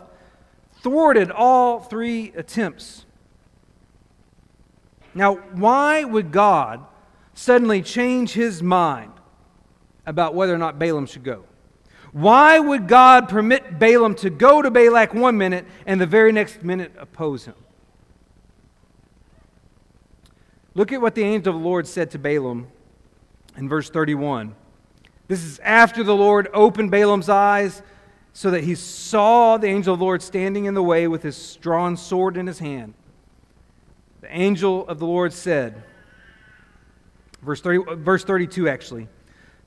thwarted 0.81 1.31
all 1.31 1.81
three 1.81 2.31
attempts. 2.35 3.05
Now, 5.13 5.35
why 5.35 6.03
would 6.03 6.31
God 6.31 6.85
suddenly 7.33 7.81
change 7.81 8.31
his 8.31 8.63
mind 8.63 9.11
about 10.05 10.33
whether 10.33 10.53
or 10.53 10.57
not 10.57 10.79
Balaam 10.79 11.05
should 11.05 11.23
go? 11.23 11.43
Why 12.13 12.57
would 12.57 12.87
God 12.87 13.27
permit 13.27 13.79
Balaam 13.79 14.15
to 14.15 14.29
go 14.29 14.61
to 14.61 14.71
Balak 14.71 15.13
one 15.13 15.37
minute 15.37 15.65
and 15.85 15.99
the 15.99 16.05
very 16.05 16.31
next 16.31 16.63
minute 16.63 16.93
oppose 16.97 17.45
him? 17.45 17.55
Look 20.73 20.91
at 20.91 21.01
what 21.01 21.15
the 21.15 21.23
angel 21.23 21.55
of 21.55 21.61
the 21.61 21.67
Lord 21.67 21.87
said 21.87 22.11
to 22.11 22.19
Balaam 22.19 22.67
in 23.57 23.67
verse 23.67 23.89
31. 23.89 24.55
This 25.27 25.43
is 25.43 25.59
after 25.59 26.03
the 26.03 26.15
Lord 26.15 26.47
opened 26.53 26.91
Balaam's 26.91 27.29
eyes 27.29 27.81
so 28.33 28.51
that 28.51 28.63
he 28.63 28.75
saw 28.75 29.57
the 29.57 29.67
angel 29.67 29.93
of 29.93 29.99
the 29.99 30.05
Lord 30.05 30.21
standing 30.21 30.65
in 30.65 30.73
the 30.73 30.83
way 30.83 31.07
with 31.07 31.23
his 31.23 31.55
drawn 31.57 31.97
sword 31.97 32.37
in 32.37 32.47
his 32.47 32.59
hand. 32.59 32.93
The 34.21 34.35
angel 34.35 34.87
of 34.87 34.99
the 34.99 35.05
Lord 35.05 35.33
said, 35.33 35.83
verse, 37.41 37.61
30, 37.61 37.95
verse 37.95 38.23
32 38.23 38.69
actually, 38.69 39.07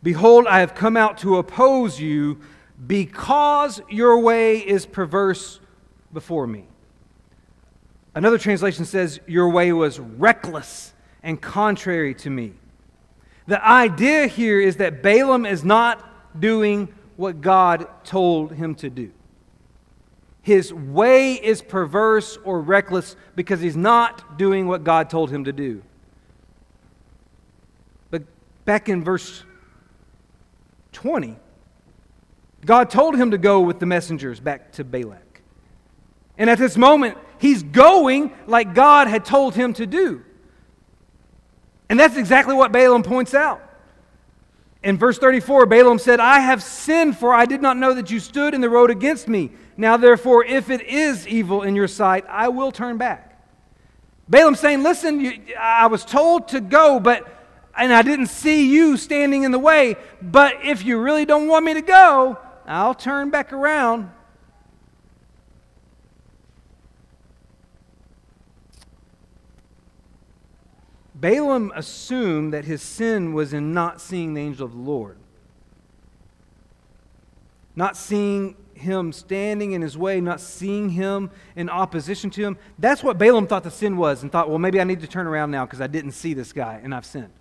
Behold, 0.02 0.46
I 0.46 0.60
have 0.60 0.74
come 0.74 0.96
out 0.96 1.18
to 1.18 1.36
oppose 1.36 2.00
you 2.00 2.40
because 2.86 3.82
your 3.90 4.20
way 4.20 4.58
is 4.58 4.86
perverse 4.86 5.60
before 6.12 6.46
me. 6.46 6.66
Another 8.14 8.38
translation 8.38 8.84
says, 8.84 9.20
Your 9.26 9.50
way 9.50 9.72
was 9.72 10.00
reckless 10.00 10.94
and 11.22 11.40
contrary 11.40 12.14
to 12.14 12.30
me. 12.30 12.54
The 13.50 13.66
idea 13.68 14.28
here 14.28 14.60
is 14.60 14.76
that 14.76 15.02
Balaam 15.02 15.44
is 15.44 15.64
not 15.64 16.40
doing 16.40 16.86
what 17.16 17.40
God 17.40 17.88
told 18.04 18.52
him 18.52 18.76
to 18.76 18.88
do. 18.88 19.10
His 20.40 20.72
way 20.72 21.34
is 21.34 21.60
perverse 21.60 22.38
or 22.44 22.60
reckless 22.60 23.16
because 23.34 23.60
he's 23.60 23.76
not 23.76 24.38
doing 24.38 24.68
what 24.68 24.84
God 24.84 25.10
told 25.10 25.32
him 25.32 25.42
to 25.46 25.52
do. 25.52 25.82
But 28.12 28.22
back 28.66 28.88
in 28.88 29.02
verse 29.02 29.42
20, 30.92 31.34
God 32.64 32.88
told 32.88 33.16
him 33.16 33.32
to 33.32 33.38
go 33.38 33.62
with 33.62 33.80
the 33.80 33.86
messengers 33.86 34.38
back 34.38 34.70
to 34.74 34.84
Balak. 34.84 35.42
And 36.38 36.48
at 36.48 36.58
this 36.58 36.76
moment, 36.76 37.18
he's 37.38 37.64
going 37.64 38.32
like 38.46 38.74
God 38.76 39.08
had 39.08 39.24
told 39.24 39.56
him 39.56 39.74
to 39.74 39.86
do. 39.86 40.24
And 41.90 41.98
that's 41.98 42.16
exactly 42.16 42.54
what 42.54 42.70
Balaam 42.70 43.02
points 43.02 43.34
out. 43.34 43.60
In 44.82 44.96
verse 44.96 45.18
34, 45.18 45.66
Balaam 45.66 45.98
said, 45.98 46.20
I 46.20 46.38
have 46.38 46.62
sinned, 46.62 47.18
for 47.18 47.34
I 47.34 47.44
did 47.44 47.60
not 47.60 47.76
know 47.76 47.92
that 47.94 48.10
you 48.10 48.20
stood 48.20 48.54
in 48.54 48.60
the 48.60 48.70
road 48.70 48.90
against 48.90 49.26
me. 49.26 49.50
Now, 49.76 49.96
therefore, 49.96 50.44
if 50.44 50.70
it 50.70 50.82
is 50.82 51.26
evil 51.26 51.62
in 51.62 51.74
your 51.74 51.88
sight, 51.88 52.24
I 52.28 52.48
will 52.48 52.70
turn 52.70 52.96
back. 52.96 53.44
Balaam 54.28 54.54
saying, 54.54 54.84
Listen, 54.84 55.20
you, 55.20 55.32
I 55.58 55.88
was 55.88 56.04
told 56.04 56.48
to 56.48 56.60
go, 56.60 57.00
but 57.00 57.26
and 57.76 57.92
I 57.92 58.02
didn't 58.02 58.28
see 58.28 58.72
you 58.72 58.96
standing 58.96 59.42
in 59.42 59.50
the 59.50 59.58
way, 59.58 59.96
but 60.22 60.64
if 60.64 60.84
you 60.84 61.00
really 61.00 61.24
don't 61.24 61.48
want 61.48 61.64
me 61.64 61.74
to 61.74 61.82
go, 61.82 62.38
I'll 62.66 62.94
turn 62.94 63.30
back 63.30 63.52
around. 63.52 64.10
Balaam 71.20 71.72
assumed 71.74 72.54
that 72.54 72.64
his 72.64 72.82
sin 72.82 73.34
was 73.34 73.52
in 73.52 73.74
not 73.74 74.00
seeing 74.00 74.34
the 74.34 74.40
angel 74.40 74.64
of 74.64 74.72
the 74.72 74.78
Lord, 74.78 75.18
not 77.76 77.96
seeing 77.96 78.56
him 78.74 79.12
standing 79.12 79.72
in 79.72 79.82
his 79.82 79.98
way, 79.98 80.20
not 80.20 80.40
seeing 80.40 80.88
him 80.88 81.30
in 81.54 81.68
opposition 81.68 82.30
to 82.30 82.42
him. 82.42 82.56
That's 82.78 83.02
what 83.02 83.18
Balaam 83.18 83.46
thought 83.46 83.62
the 83.62 83.70
sin 83.70 83.96
was 83.96 84.22
and 84.22 84.32
thought, 84.32 84.48
well, 84.48 84.58
maybe 84.58 84.80
I 84.80 84.84
need 84.84 85.00
to 85.00 85.06
turn 85.06 85.26
around 85.26 85.50
now 85.50 85.66
because 85.66 85.80
I 85.80 85.86
didn't 85.86 86.12
see 86.12 86.32
this 86.32 86.52
guy 86.52 86.80
and 86.82 86.94
I've 86.94 87.04
sinned. 87.04 87.32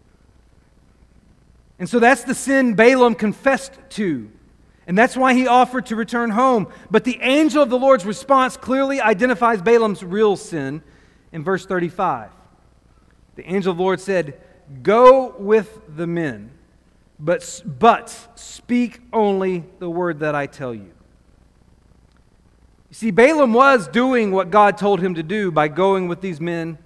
And 1.80 1.88
so 1.88 2.00
that's 2.00 2.24
the 2.24 2.36
sin 2.36 2.74
Balaam 2.74 3.16
confessed 3.16 3.80
to. 3.92 4.30
And 4.86 4.98
that's 4.98 5.16
why 5.16 5.34
he 5.34 5.48
offered 5.48 5.86
to 5.88 5.96
return 5.96 6.32
home. 6.32 6.68
But 6.92 7.06
the 7.06 7.20
angel 7.22 7.64
of 7.64 7.70
the 7.70 7.78
Lord's 7.78 8.06
response 8.06 8.58
clearly 8.58 9.00
identifies 9.00 9.62
Balaam's 9.62 10.04
real 10.04 10.36
sin 10.36 10.82
in 11.32 11.44
verse 11.44 11.66
35. 11.66 12.32
The 13.40 13.48
angel 13.48 13.72
of 13.72 13.78
the 13.78 13.84
Lord 13.84 14.02
said, 14.02 14.38
Go 14.84 15.34
with 15.40 15.80
the 15.96 16.06
men, 16.06 16.52
but, 17.18 17.64
but 17.66 18.10
speak 18.36 19.00
only 19.14 19.64
the 19.80 19.90
word 19.90 20.20
that 20.20 20.36
I 20.36 20.46
tell 20.46 20.76
you. 20.76 20.92
You 22.90 22.96
see, 22.96 23.12
Balaam 23.12 23.54
was 23.54 23.88
doing 23.88 24.34
what 24.34 24.52
God 24.52 24.78
told 24.78 25.00
him 25.00 25.16
to 25.16 25.24
do 25.24 25.52
by 25.54 25.70
going 25.70 26.10
with 26.10 26.20
these 26.20 26.42
men. 26.42 26.78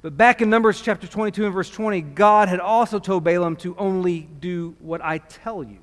But 0.00 0.16
back 0.16 0.40
in 0.40 0.48
Numbers 0.48 0.80
chapter 0.80 1.08
22 1.08 1.46
and 1.46 1.52
verse 1.52 1.70
20, 1.70 2.02
God 2.02 2.48
had 2.48 2.60
also 2.60 3.00
told 3.00 3.24
Balaam 3.24 3.56
to 3.56 3.74
only 3.76 4.28
do 4.38 4.76
what 4.78 5.04
I 5.04 5.18
tell 5.18 5.64
you. 5.64 5.78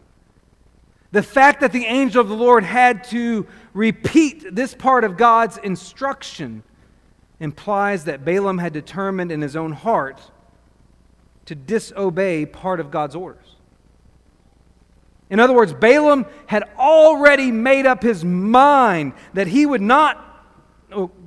The 1.12 1.22
fact 1.22 1.60
that 1.60 1.74
the 1.74 1.84
angel 1.84 2.22
of 2.22 2.30
the 2.30 2.34
Lord 2.34 2.64
had 2.64 3.04
to 3.10 3.46
repeat 3.74 4.56
this 4.56 4.74
part 4.74 5.04
of 5.04 5.18
God's 5.18 5.58
instruction 5.58 6.64
implies 7.44 8.06
that 8.06 8.24
Balaam 8.24 8.58
had 8.58 8.72
determined 8.72 9.30
in 9.30 9.42
his 9.42 9.58
own 9.58 9.74
heart 9.74 10.22
to 11.46 11.54
disobey 11.54 12.46
part 12.46 12.80
of 12.80 12.90
God's 12.90 13.18
orders. 13.18 13.58
In 15.30 15.42
other 15.42 15.54
words, 15.54 15.74
Balaam 15.74 16.26
had 16.48 16.64
already 16.78 17.52
made 17.52 17.86
up 17.86 18.02
his 18.02 18.24
mind 18.24 19.12
that 19.34 19.48
he 19.48 19.66
would 19.66 19.82
not 19.82 20.30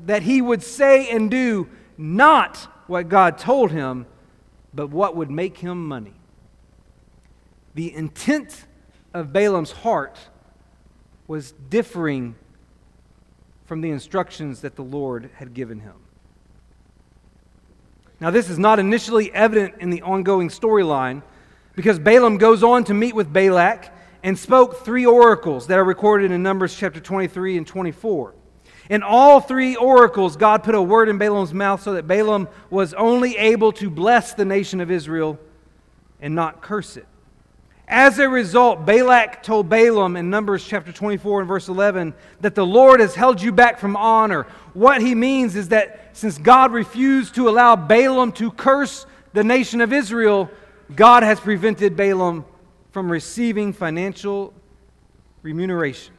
that 0.07 0.23
he 0.23 0.41
would 0.41 0.63
say 0.63 1.11
and 1.11 1.31
do 1.31 1.69
not 1.99 2.57
what 2.87 3.09
God 3.09 3.37
told 3.37 3.73
him, 3.73 4.07
but 4.73 4.91
what 4.91 5.17
would 5.17 5.31
make 5.31 5.59
him 5.59 5.87
money. 5.87 6.15
The 7.75 7.93
intent 7.93 8.65
of 9.13 9.35
Balaam's 9.35 9.73
heart 9.73 10.17
was 11.27 11.53
differing 11.69 12.37
from 13.67 13.83
the 13.83 13.91
instructions 13.91 14.61
that 14.61 14.77
the 14.77 14.85
Lord 14.85 15.29
had 15.35 15.53
given 15.53 15.81
him. 15.81 16.06
Now, 18.21 18.31
this 18.31 18.49
is 18.49 18.59
not 18.59 18.79
initially 18.79 19.33
evident 19.33 19.75
in 19.81 19.91
the 19.91 20.03
ongoing 20.03 20.49
storyline 20.49 21.23
because 21.75 21.99
Balaam 21.99 22.39
goes 22.39 22.63
on 22.63 22.85
to 22.85 22.95
meet 22.95 23.15
with 23.15 23.31
Balak 23.33 23.93
and 24.23 24.39
spoke 24.39 24.85
three 24.85 25.05
oracles 25.05 25.67
that 25.67 25.79
are 25.79 25.85
recorded 25.85 26.31
in 26.31 26.43
Numbers 26.43 26.75
chapter 26.75 26.99
23 26.99 27.59
and 27.59 27.67
24. 27.67 28.35
In 28.89 29.03
all 29.03 29.41
three 29.41 29.77
oracles, 29.77 30.37
God 30.37 30.63
put 30.63 30.75
a 30.75 30.81
word 30.81 31.09
in 31.09 31.19
Balaam's 31.19 31.53
mouth 31.53 31.83
so 31.83 31.93
that 31.95 32.07
Balaam 32.07 32.49
was 32.71 32.95
only 32.95 33.37
able 33.37 33.73
to 33.73 33.91
bless 33.91 34.33
the 34.33 34.45
nation 34.45 34.81
of 34.81 34.91
Israel 34.91 35.39
and 36.21 36.35
not 36.35 36.63
curse 36.63 36.97
it. 36.97 37.07
As 37.89 38.19
a 38.19 38.29
result, 38.29 38.85
Balak 38.85 39.45
told 39.45 39.69
Balaam 39.69 40.17
in 40.17 40.29
Numbers 40.29 40.67
chapter 40.67 40.91
24 40.91 41.41
and 41.41 41.49
verse 41.49 41.69
11 41.69 42.15
that 42.41 42.57
the 42.57 42.67
Lord 42.67 42.99
has 42.99 43.15
held 43.15 43.41
you 43.41 43.53
back 43.53 43.79
from 43.79 43.97
honor. 43.97 44.47
What 44.75 45.01
he 45.01 45.15
means 45.15 45.55
is 45.55 45.69
that 45.69 46.11
since 46.13 46.37
God 46.37 46.73
refused 46.73 47.37
to 47.37 47.49
allow 47.49 47.77
Balaam 47.77 48.33
to 48.33 48.51
curse 48.51 49.07
the 49.35 49.45
nation 49.45 49.81
of 49.81 49.93
Israel, 49.93 50.51
God 50.97 51.23
has 51.23 51.39
prevented 51.39 51.97
Balaam 51.97 52.45
from 52.91 53.11
receiving 53.11 53.73
financial 53.73 54.53
remuneration. 55.43 56.13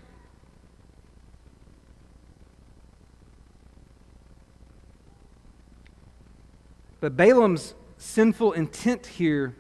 But 7.02 7.18
Balaam's 7.18 7.74
sinful 7.98 8.54
intent 8.54 9.06
here 9.06 9.54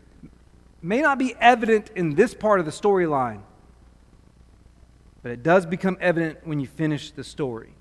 may 0.81 1.01
not 1.01 1.17
be 1.17 1.35
evident 1.39 1.89
in 1.95 2.15
this 2.15 2.33
part 2.33 2.59
of 2.59 2.65
the 2.65 2.71
storyline, 2.71 3.41
but 5.23 5.31
it 5.31 5.43
does 5.43 5.65
become 5.65 5.97
evident 5.99 6.45
when 6.45 6.59
you 6.59 6.67
finish 6.67 7.11
the 7.11 7.23
story. 7.23 7.73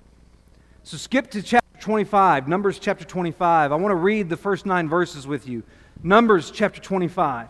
So 0.83 0.97
skip 0.97 1.29
to 1.31 1.41
chapter 1.41 1.79
25, 1.79 2.47
Numbers 2.47 2.79
chapter 2.79 3.05
25. 3.05 3.71
I 3.71 3.75
want 3.75 3.91
to 3.91 3.95
read 3.95 4.29
the 4.29 4.37
first 4.37 4.65
nine 4.65 4.89
verses 4.89 5.27
with 5.27 5.47
you. 5.47 5.63
Numbers 6.01 6.51
chapter 6.51 6.79
25. 6.79 7.49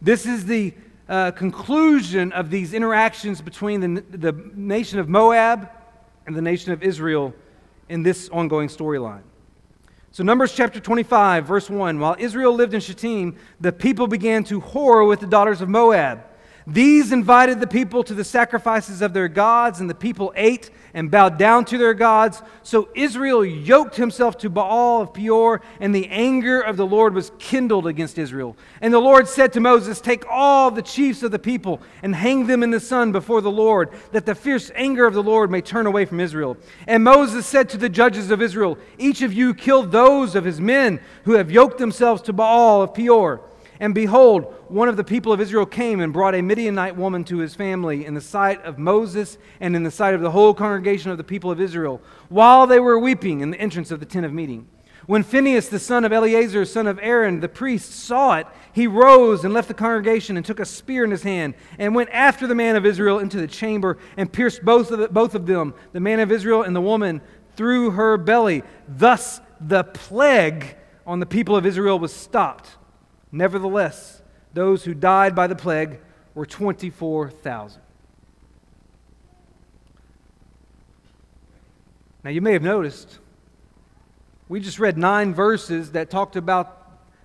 This 0.00 0.26
is 0.26 0.46
the 0.46 0.74
uh, 1.08 1.30
conclusion 1.32 2.32
of 2.32 2.50
these 2.50 2.74
interactions 2.74 3.40
between 3.40 3.80
the, 3.80 4.00
the 4.16 4.32
nation 4.54 4.98
of 4.98 5.08
Moab 5.08 5.68
and 6.26 6.34
the 6.34 6.42
nation 6.42 6.72
of 6.72 6.82
Israel 6.82 7.34
in 7.88 8.02
this 8.02 8.28
ongoing 8.30 8.68
storyline. 8.68 9.22
So, 10.14 10.22
Numbers 10.22 10.54
chapter 10.54 10.78
25, 10.78 11.44
verse 11.44 11.68
1 11.68 11.98
While 11.98 12.14
Israel 12.20 12.54
lived 12.54 12.72
in 12.72 12.78
Shittim, 12.78 13.34
the 13.60 13.72
people 13.72 14.06
began 14.06 14.44
to 14.44 14.60
whore 14.60 15.08
with 15.08 15.18
the 15.18 15.26
daughters 15.26 15.60
of 15.60 15.68
Moab. 15.68 16.22
These 16.66 17.12
invited 17.12 17.60
the 17.60 17.66
people 17.66 18.02
to 18.04 18.14
the 18.14 18.24
sacrifices 18.24 19.02
of 19.02 19.12
their 19.12 19.28
gods, 19.28 19.80
and 19.80 19.90
the 19.90 19.94
people 19.94 20.32
ate 20.34 20.70
and 20.94 21.10
bowed 21.10 21.36
down 21.36 21.66
to 21.66 21.76
their 21.76 21.92
gods. 21.92 22.40
So 22.62 22.88
Israel 22.94 23.44
yoked 23.44 23.96
himself 23.96 24.38
to 24.38 24.48
Baal 24.48 25.02
of 25.02 25.12
Peor, 25.12 25.60
and 25.78 25.94
the 25.94 26.08
anger 26.08 26.62
of 26.62 26.78
the 26.78 26.86
Lord 26.86 27.12
was 27.12 27.32
kindled 27.38 27.86
against 27.86 28.16
Israel. 28.16 28.56
And 28.80 28.94
the 28.94 28.98
Lord 28.98 29.28
said 29.28 29.52
to 29.52 29.60
Moses, 29.60 30.00
Take 30.00 30.24
all 30.30 30.70
the 30.70 30.80
chiefs 30.80 31.22
of 31.22 31.32
the 31.32 31.38
people 31.38 31.82
and 32.02 32.14
hang 32.14 32.46
them 32.46 32.62
in 32.62 32.70
the 32.70 32.80
sun 32.80 33.12
before 33.12 33.42
the 33.42 33.50
Lord, 33.50 33.90
that 34.12 34.24
the 34.24 34.34
fierce 34.34 34.70
anger 34.74 35.04
of 35.04 35.12
the 35.12 35.22
Lord 35.22 35.50
may 35.50 35.60
turn 35.60 35.86
away 35.86 36.06
from 36.06 36.20
Israel. 36.20 36.56
And 36.86 37.04
Moses 37.04 37.44
said 37.44 37.68
to 37.70 37.76
the 37.76 37.90
judges 37.90 38.30
of 38.30 38.40
Israel, 38.40 38.78
Each 38.96 39.20
of 39.20 39.34
you 39.34 39.52
kill 39.52 39.82
those 39.82 40.34
of 40.34 40.46
his 40.46 40.62
men 40.62 41.00
who 41.24 41.32
have 41.32 41.50
yoked 41.50 41.76
themselves 41.76 42.22
to 42.22 42.32
Baal 42.32 42.80
of 42.80 42.94
Peor. 42.94 43.42
And 43.84 43.94
behold, 43.94 44.44
one 44.68 44.88
of 44.88 44.96
the 44.96 45.04
people 45.04 45.30
of 45.30 45.42
Israel 45.42 45.66
came 45.66 46.00
and 46.00 46.10
brought 46.10 46.34
a 46.34 46.40
Midianite 46.40 46.96
woman 46.96 47.22
to 47.24 47.36
his 47.36 47.54
family 47.54 48.06
in 48.06 48.14
the 48.14 48.20
sight 48.22 48.64
of 48.64 48.78
Moses 48.78 49.36
and 49.60 49.76
in 49.76 49.82
the 49.82 49.90
sight 49.90 50.14
of 50.14 50.22
the 50.22 50.30
whole 50.30 50.54
congregation 50.54 51.10
of 51.10 51.18
the 51.18 51.22
people 51.22 51.50
of 51.50 51.60
Israel, 51.60 52.00
while 52.30 52.66
they 52.66 52.80
were 52.80 52.98
weeping 52.98 53.42
in 53.42 53.50
the 53.50 53.60
entrance 53.60 53.90
of 53.90 54.00
the 54.00 54.06
tent 54.06 54.24
of 54.24 54.32
meeting. 54.32 54.66
When 55.04 55.22
Phinehas, 55.22 55.68
the 55.68 55.78
son 55.78 56.06
of 56.06 56.14
Eleazar, 56.14 56.64
son 56.64 56.86
of 56.86 56.98
Aaron, 57.02 57.40
the 57.40 57.48
priest, 57.50 57.92
saw 57.92 58.38
it, 58.38 58.46
he 58.72 58.86
rose 58.86 59.44
and 59.44 59.52
left 59.52 59.68
the 59.68 59.74
congregation 59.74 60.38
and 60.38 60.46
took 60.46 60.60
a 60.60 60.64
spear 60.64 61.04
in 61.04 61.10
his 61.10 61.22
hand 61.22 61.52
and 61.78 61.94
went 61.94 62.08
after 62.08 62.46
the 62.46 62.54
man 62.54 62.76
of 62.76 62.86
Israel 62.86 63.18
into 63.18 63.36
the 63.36 63.46
chamber 63.46 63.98
and 64.16 64.32
pierced 64.32 64.64
both 64.64 64.92
of, 64.92 64.98
the, 64.98 65.08
both 65.08 65.34
of 65.34 65.44
them, 65.44 65.74
the 65.92 66.00
man 66.00 66.20
of 66.20 66.32
Israel 66.32 66.62
and 66.62 66.74
the 66.74 66.80
woman, 66.80 67.20
through 67.54 67.90
her 67.90 68.16
belly. 68.16 68.62
Thus 68.88 69.42
the 69.60 69.84
plague 69.84 70.74
on 71.06 71.20
the 71.20 71.26
people 71.26 71.54
of 71.54 71.66
Israel 71.66 71.98
was 71.98 72.14
stopped 72.14 72.78
Nevertheless, 73.34 74.22
those 74.52 74.84
who 74.84 74.94
died 74.94 75.34
by 75.34 75.48
the 75.48 75.56
plague 75.56 75.98
were 76.36 76.46
24,000. 76.46 77.82
Now, 82.22 82.30
you 82.30 82.40
may 82.40 82.52
have 82.52 82.62
noticed, 82.62 83.18
we 84.48 84.60
just 84.60 84.78
read 84.78 84.96
nine 84.96 85.34
verses 85.34 85.90
that 85.92 86.10
talked 86.10 86.36
about 86.36 86.80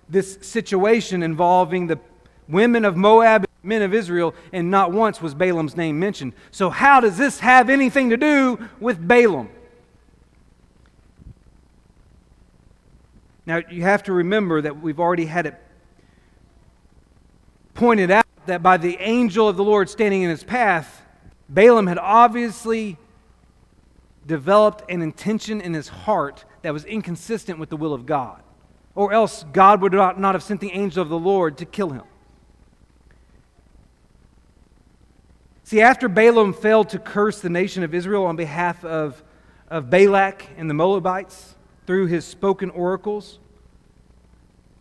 this 0.08 0.38
situation 0.42 1.22
involving 1.22 1.86
the 1.86 2.00
women 2.48 2.84
of 2.84 2.96
Moab 2.96 3.42
and 3.44 3.68
men 3.70 3.80
of 3.80 3.94
Israel, 3.94 4.34
and 4.52 4.68
not 4.68 4.90
once 4.90 5.22
was 5.22 5.32
Balaam's 5.32 5.76
name 5.76 6.00
mentioned. 6.00 6.32
So, 6.50 6.70
how 6.70 6.98
does 6.98 7.18
this 7.18 7.38
have 7.38 7.70
anything 7.70 8.10
to 8.10 8.16
do 8.16 8.68
with 8.80 9.06
Balaam? 9.06 9.48
Now, 13.46 13.62
you 13.70 13.82
have 13.82 14.02
to 14.04 14.12
remember 14.12 14.60
that 14.60 14.80
we've 14.80 14.98
already 14.98 15.26
had 15.26 15.46
it 15.46 15.54
pointed 17.80 18.10
out 18.10 18.26
that 18.44 18.62
by 18.62 18.76
the 18.76 18.98
angel 18.98 19.48
of 19.48 19.56
the 19.56 19.64
Lord 19.64 19.88
standing 19.88 20.20
in 20.20 20.28
his 20.28 20.44
path, 20.44 21.00
Balaam 21.48 21.86
had 21.86 21.96
obviously 21.96 22.98
developed 24.26 24.84
an 24.90 25.00
intention 25.00 25.62
in 25.62 25.72
his 25.72 25.88
heart 25.88 26.44
that 26.60 26.74
was 26.74 26.84
inconsistent 26.84 27.58
with 27.58 27.70
the 27.70 27.78
will 27.78 27.94
of 27.94 28.04
God, 28.04 28.42
or 28.94 29.14
else 29.14 29.46
God 29.54 29.80
would 29.80 29.94
not, 29.94 30.20
not 30.20 30.34
have 30.34 30.42
sent 30.42 30.60
the 30.60 30.70
angel 30.72 31.00
of 31.00 31.08
the 31.08 31.18
Lord 31.18 31.56
to 31.56 31.64
kill 31.64 31.88
him. 31.88 32.02
See, 35.64 35.80
after 35.80 36.06
Balaam 36.06 36.52
failed 36.52 36.90
to 36.90 36.98
curse 36.98 37.40
the 37.40 37.48
nation 37.48 37.82
of 37.82 37.94
Israel 37.94 38.26
on 38.26 38.36
behalf 38.36 38.84
of, 38.84 39.24
of 39.68 39.88
Balak 39.88 40.46
and 40.58 40.68
the 40.68 40.74
Moabites 40.74 41.54
through 41.86 42.08
his 42.08 42.26
spoken 42.26 42.68
oracles, 42.68 43.38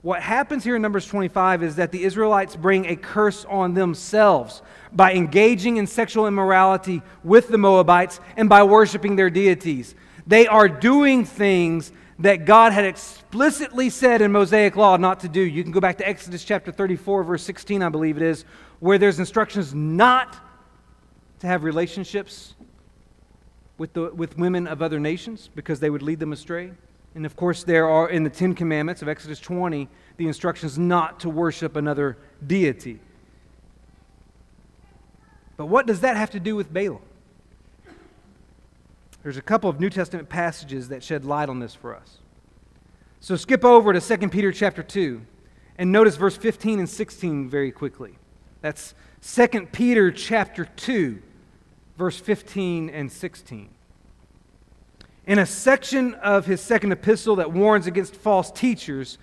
what 0.02 0.22
happens 0.22 0.64
here 0.64 0.78
in 0.78 0.82
Numbers 0.82 1.06
25 1.08 1.62
is 1.62 1.76
that 1.76 1.92
the 1.92 2.04
Israelites 2.04 2.56
bring 2.56 2.86
a 2.86 2.96
curse 2.96 3.44
on 3.46 3.74
themselves 3.74 4.62
by 4.94 5.14
engaging 5.14 5.78
in 5.78 5.88
sexual 5.88 6.26
immorality 6.26 7.02
with 7.24 7.50
the 7.50 7.58
Moabites 7.58 8.22
and 8.38 8.48
by 8.48 8.64
worshiping 8.64 9.18
their 9.18 9.30
deities. 9.30 9.96
They 10.26 10.48
are 10.48 10.70
doing 10.70 11.26
things 11.26 11.92
that 12.20 12.46
God 12.46 12.72
had 12.72 12.86
explicitly 12.86 13.90
said 13.90 14.22
in 14.22 14.32
Mosaic 14.32 14.76
law 14.76 14.96
not 14.98 15.22
to 15.22 15.30
do. 15.30 15.42
You 15.42 15.64
can 15.64 15.72
go 15.72 15.80
back 15.82 15.98
to 15.98 16.08
Exodus 16.08 16.44
chapter 16.44 16.72
34, 16.72 17.24
verse 17.24 17.44
16, 17.44 17.82
I 17.82 17.90
believe 17.90 18.18
it 18.18 18.24
is, 18.24 18.46
where 18.80 18.98
there's 18.98 19.20
instructions 19.20 19.74
not 19.74 20.38
to 21.40 21.48
have 21.48 21.64
relationships 21.64 22.56
with, 23.78 23.94
the, 23.94 24.12
with 24.14 24.38
women 24.38 24.68
of 24.68 24.82
other 24.82 25.00
nations 25.00 25.50
because 25.56 25.80
they 25.80 25.90
would 25.90 26.02
lead 26.02 26.20
them 26.20 26.34
astray. 26.34 26.72
And 27.16 27.26
of 27.26 27.36
course, 27.36 27.64
there 27.64 27.90
are 27.90 28.10
in 28.10 28.24
the 28.24 28.30
Ten 28.30 28.54
Commandments 28.54 29.02
of 29.02 29.08
Exodus 29.08 29.40
20 29.40 29.88
the 30.18 30.28
instructions 30.28 30.78
not 30.78 31.22
to 31.22 31.30
worship 31.30 31.76
another 31.76 32.18
deity. 32.46 33.00
But 35.58 35.68
what 35.68 35.86
does 35.86 36.02
that 36.02 36.16
have 36.18 36.30
to 36.32 36.40
do 36.40 36.56
with 36.56 36.72
Balaam? 36.74 37.02
There's 39.24 39.38
a 39.38 39.42
couple 39.42 39.70
of 39.70 39.80
New 39.80 39.90
Testament 39.90 40.30
passages 40.30 40.90
that 40.90 41.04
shed 41.04 41.26
light 41.26 41.50
on 41.50 41.60
this 41.60 41.76
for 41.76 41.96
us. 41.96 42.20
So 43.20 43.36
skip 43.36 43.66
over 43.66 43.92
to 43.92 44.00
2 44.00 44.30
Peter 44.30 44.52
chapter 44.52 44.82
2 44.82 45.22
and 45.78 45.92
notice 45.92 46.16
verse 46.16 46.38
15 46.38 46.80
and 46.80 46.90
16 46.90 47.50
very 47.50 47.72
quickly. 47.72 48.18
That's 48.62 48.94
2 49.22 49.68
Peter 49.72 50.12
chapter 50.12 50.66
2 50.66 51.22
verse 51.98 52.18
15 52.18 52.90
and 52.90 53.12
16. 53.12 53.70
In 55.30 55.38
a 55.38 55.46
section 55.46 56.16
of 56.16 56.48
his 56.48 56.60
second 56.60 56.92
epistle 56.92 57.36
that 57.36 57.52
warns 57.54 57.86
against 57.86 58.16
false 58.16 58.50
teachers, 58.50 59.20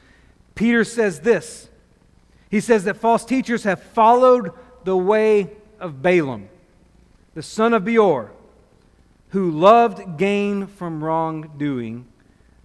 Peter 0.54 0.84
says 0.84 1.18
this. 1.18 1.68
He 2.48 2.60
says 2.60 2.84
that 2.84 2.96
false 2.96 3.24
teachers 3.24 3.64
have 3.64 3.82
followed 3.82 4.52
the 4.84 4.96
way 4.96 5.50
of 5.80 6.02
Balaam, 6.02 6.48
the 7.34 7.42
son 7.42 7.74
of 7.74 7.84
Beor, 7.84 8.30
who 9.30 9.50
loved 9.50 10.16
gain 10.16 10.68
from 10.68 11.02
wrongdoing, 11.02 12.06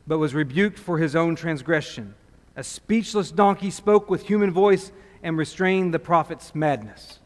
but 0.06 0.20
was 0.20 0.36
rebuked 0.36 0.78
for 0.78 1.00
his 1.00 1.16
own 1.16 1.36
transgression. 1.36 2.14
A 2.56 2.64
speechless 2.64 3.32
donkey 3.32 3.72
spoke 3.72 4.08
with 4.08 4.28
human 4.28 4.52
voice 4.52 4.92
and 5.24 5.36
restrained 5.36 5.96
the 5.96 6.00
prophet's 6.00 6.54
madness. 6.54 7.18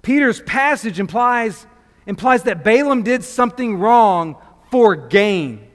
Peter's 0.00 0.40
passage 0.40 0.98
implies, 0.98 1.66
implies 2.06 2.44
that 2.44 2.64
Balaam 2.64 3.02
did 3.02 3.24
something 3.24 3.78
wrong 3.78 4.36
for 4.70 4.96
gain. 4.96 5.66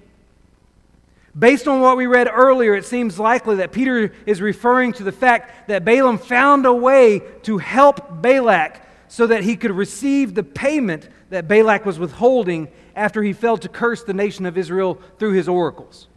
Based 1.38 1.68
on 1.68 1.80
what 1.80 1.96
we 1.96 2.08
read 2.08 2.30
earlier, 2.32 2.76
it 2.76 2.86
seems 2.86 3.18
likely 3.18 3.58
that 3.58 3.72
Peter 3.72 4.12
is 4.26 4.42
referring 4.42 4.92
to 4.94 5.04
the 5.04 5.12
fact 5.12 5.70
that 5.70 5.86
Balaam 5.86 6.18
found 6.18 6.66
a 6.66 6.74
way 6.74 7.22
to 7.44 7.58
help 7.58 8.22
Balak 8.22 8.82
so 9.08 9.28
that 9.28 9.44
he 9.44 9.56
could 9.56 9.72
receive 9.72 10.36
the 10.36 10.44
payment 10.44 11.08
that 11.30 11.48
Balak 11.48 11.86
was 11.86 12.00
withholding 12.00 12.68
after 12.96 13.24
he 13.24 13.32
failed 13.32 13.62
to 13.62 13.70
curse 13.70 14.04
the 14.04 14.14
nation 14.14 14.46
of 14.46 14.58
Israel 14.58 15.00
through 15.20 15.34
his 15.34 15.48
oracles. 15.48 16.08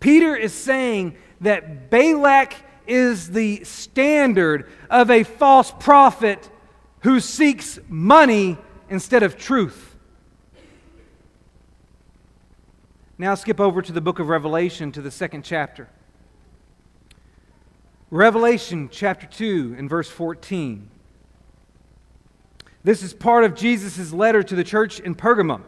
Peter 0.00 0.36
is 0.36 0.52
saying 0.52 1.16
that 1.40 1.90
Balak 1.90 2.54
is 2.86 3.30
the 3.30 3.64
standard 3.64 4.70
of 4.88 5.10
a 5.10 5.24
false 5.24 5.72
prophet 5.78 6.48
who 7.02 7.20
seeks 7.20 7.78
money 7.88 8.58
instead 8.88 9.22
of 9.22 9.36
truth. 9.36 9.96
Now 13.16 13.34
skip 13.34 13.60
over 13.60 13.82
to 13.82 13.92
the 13.92 14.00
book 14.00 14.18
of 14.18 14.28
Revelation 14.28 14.92
to 14.92 15.02
the 15.02 15.10
second 15.10 15.42
chapter. 15.44 15.88
Revelation 18.10 18.88
chapter 18.90 19.26
2 19.26 19.74
and 19.76 19.90
verse 19.90 20.08
14. 20.08 20.88
This 22.84 23.02
is 23.02 23.12
part 23.12 23.44
of 23.44 23.54
Jesus' 23.54 24.12
letter 24.12 24.42
to 24.42 24.54
the 24.54 24.64
church 24.64 25.00
in 25.00 25.14
Pergamum. 25.14 25.62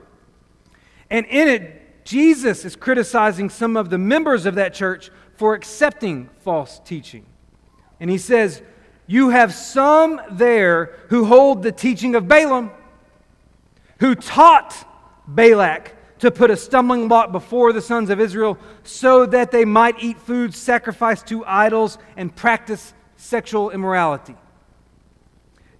And 1.10 1.26
in 1.26 1.48
it, 1.48 2.04
Jesus 2.04 2.64
is 2.64 2.76
criticizing 2.76 3.50
some 3.50 3.76
of 3.76 3.90
the 3.90 3.98
members 3.98 4.46
of 4.46 4.54
that 4.54 4.72
church 4.72 5.10
for 5.34 5.54
accepting 5.54 6.30
false 6.40 6.80
teaching. 6.84 7.26
And 7.98 8.10
he 8.10 8.18
says, 8.18 8.62
You 9.10 9.30
have 9.30 9.52
some 9.52 10.20
there 10.30 10.94
who 11.08 11.24
hold 11.24 11.64
the 11.64 11.72
teaching 11.72 12.14
of 12.14 12.28
Balaam, 12.28 12.70
who 13.98 14.14
taught 14.14 14.72
Balak 15.26 15.96
to 16.20 16.30
put 16.30 16.48
a 16.48 16.56
stumbling 16.56 17.08
block 17.08 17.32
before 17.32 17.72
the 17.72 17.80
sons 17.80 18.08
of 18.08 18.20
Israel 18.20 18.56
so 18.84 19.26
that 19.26 19.50
they 19.50 19.64
might 19.64 20.00
eat 20.00 20.16
food 20.20 20.54
sacrificed 20.54 21.26
to 21.26 21.44
idols 21.44 21.98
and 22.16 22.32
practice 22.36 22.94
sexual 23.16 23.70
immorality. 23.70 24.36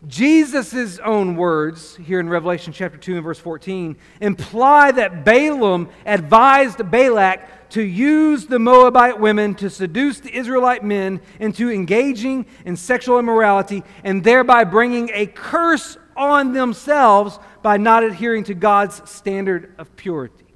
Jesus' 0.07 0.99
own 0.99 1.37
words 1.37 1.97
here 1.97 2.21
in 2.21 2.29
Revelation 2.29 2.73
chapter 2.73 2.97
2 2.97 3.17
and 3.17 3.25
verse 3.25 3.39
14 3.39 3.97
imply 4.21 4.93
that 4.93 5.25
Balaam 5.25 5.91
advised 6.07 6.91
Balak 6.91 7.71
to 7.71 7.83
use 7.83 8.47
the 8.47 8.59
Moabite 8.59 9.21
women 9.21 9.55
to 9.57 9.69
seduce 9.69 10.21
the 10.21 10.35
Israelite 10.35 10.83
men 10.83 11.21
into 11.39 11.71
engaging 11.71 12.47
in 12.65 12.77
sexual 12.77 13.19
immorality 13.19 13.85
and 14.03 14.25
thereby 14.25 14.65
bringing 14.65 15.11
a 15.13 15.27
curse 15.27 15.99
on 16.17 16.53
themselves 16.53 17.39
by 17.63 17.77
not 17.77 18.03
adhering 18.03 18.45
to 18.45 18.55
God's 18.55 19.09
standard 19.09 19.75
of 19.79 19.95
purity. 19.97 20.47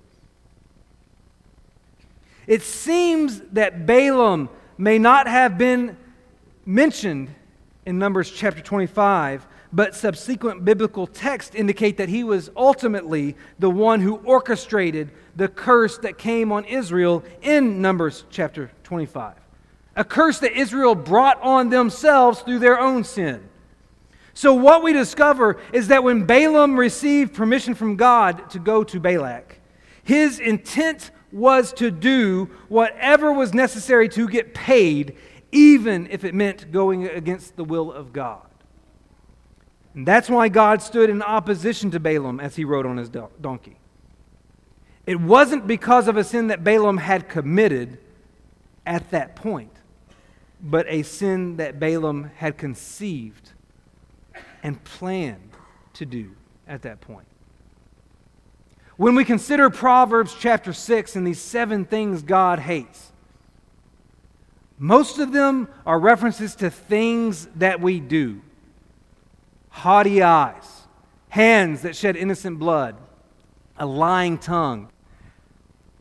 It 2.47 2.63
seems 2.63 3.41
that 3.53 3.87
Balaam 3.87 4.49
may 4.77 4.99
not 4.99 5.27
have 5.29 5.57
been 5.59 5.97
mentioned 6.67 7.35
in 7.87 7.99
Numbers 7.99 8.31
chapter 8.31 8.61
25, 8.61 9.47
but 9.73 9.95
subsequent 9.95 10.65
biblical 10.65 11.07
texts 11.07 11.55
indicate 11.55 11.97
that 11.97 12.09
he 12.09 12.25
was 12.25 12.51
ultimately 12.57 13.37
the 13.59 13.71
one 13.71 14.01
who 14.01 14.17
orchestrated 14.17 15.11
the 15.37 15.49
curse 15.49 15.99
that 15.99 16.17
came 16.17 16.53
on 16.53 16.65
Israel 16.65 17.25
in 17.43 17.83
Numbers 17.83 18.25
chapter 18.31 18.71
25. 18.85 19.35
A 19.97 20.05
curse 20.05 20.39
that 20.41 20.53
Israel 20.53 20.95
brought 20.95 21.41
on 21.43 21.71
themselves 21.71 22.41
through 22.41 22.61
their 22.61 22.81
own 22.81 23.05
sin. 23.05 23.49
So, 24.33 24.53
what 24.53 24.83
we 24.83 24.93
discover 24.93 25.61
is 25.73 25.89
that 25.89 26.03
when 26.03 26.25
Balaam 26.25 26.77
received 26.77 27.35
permission 27.35 27.75
from 27.75 27.97
God 27.97 28.51
to 28.51 28.59
go 28.59 28.83
to 28.83 28.99
Balak, 28.99 29.61
his 30.03 30.41
intent 30.41 31.13
was 31.31 31.73
to 31.75 31.91
do 31.91 32.49
whatever 32.69 33.33
was 33.33 33.55
necessary 33.55 34.09
to 34.09 34.29
get 34.29 34.55
paid, 34.55 35.17
even 35.55 36.09
if 36.11 36.25
it 36.25 36.35
meant 36.35 36.73
going 36.73 37.07
against 37.07 37.57
the 37.57 37.65
will 37.65 37.91
of 37.93 38.13
God. 38.13 38.47
And 39.95 40.07
that's 40.07 40.29
why 40.29 40.49
God 40.49 40.83
stood 40.83 41.09
in 41.09 41.23
opposition 41.23 41.91
to 41.93 42.01
Balaam 42.01 42.41
as 42.41 42.57
he 42.57 42.65
rode 42.65 42.85
on 42.85 42.97
his 42.97 43.09
donkey. 43.09 43.77
It 45.07 45.21
wasn't 45.21 45.67
because 45.67 46.09
of 46.09 46.17
a 46.17 46.25
sin 46.25 46.49
that 46.49 46.65
Balaam 46.65 46.97
had 46.99 47.29
committed 47.29 47.99
at 48.85 49.11
that 49.11 49.37
point, 49.37 49.73
but 50.61 50.87
a 50.89 51.03
sin 51.03 51.57
that 51.59 51.79
Balaam 51.79 52.31
had 52.37 52.59
conceived 52.59 53.53
and 54.63 54.83
planned 54.83 55.53
to 55.93 56.05
do 56.05 56.33
at 56.67 56.83
that 56.83 57.01
point. 57.01 57.27
When 58.97 59.15
we 59.15 59.25
consider 59.25 59.71
Proverbs 59.71 60.35
chapter 60.39 60.73
6 60.73 61.17
and 61.17 61.27
these 61.27 61.41
seven 61.41 61.85
things 61.85 62.23
God 62.23 62.61
hates, 62.61 63.13
most 64.79 65.19
of 65.19 65.33
them 65.33 65.69
are 65.87 65.99
references 65.99 66.55
to 66.57 66.71
things 66.71 67.47
that 67.57 67.81
we 67.81 68.01
do 68.01 68.41
haughty 69.69 70.23
eyes, 70.23 70.83
hands 71.29 71.83
that 71.83 71.97
shed 71.97 72.17
innocent 72.17 72.61
blood, 72.61 72.97
a 73.77 73.85
lying 73.85 74.39
tongue. 74.39 74.89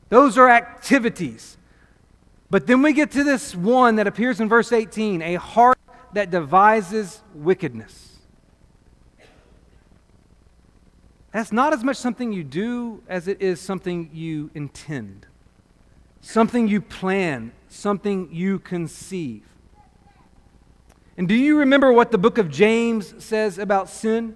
Those 0.09 0.37
are 0.37 0.47
activities. 0.47 1.57
But 2.51 2.67
then 2.67 2.83
we 2.83 2.93
get 2.93 3.09
to 3.11 3.23
this 3.23 3.55
one 3.55 3.95
that 3.95 4.05
appears 4.05 4.39
in 4.39 4.47
verse 4.47 4.71
18 4.71 5.23
a 5.23 5.35
heart 5.35 5.79
that 6.13 6.29
devises 6.29 7.23
wickedness. 7.33 8.19
That's 11.31 11.51
not 11.51 11.73
as 11.73 11.83
much 11.83 11.97
something 11.97 12.31
you 12.31 12.43
do 12.43 13.01
as 13.09 13.27
it 13.27 13.41
is 13.41 13.59
something 13.59 14.11
you 14.13 14.51
intend, 14.53 15.25
something 16.21 16.67
you 16.67 16.79
plan, 16.79 17.51
something 17.73 18.29
you 18.31 18.59
conceive. 18.59 19.43
And 21.17 21.27
do 21.27 21.35
you 21.35 21.59
remember 21.59 21.91
what 21.91 22.11
the 22.11 22.17
book 22.17 22.37
of 22.37 22.49
James 22.49 23.13
says 23.23 23.57
about 23.57 23.89
sin? 23.89 24.35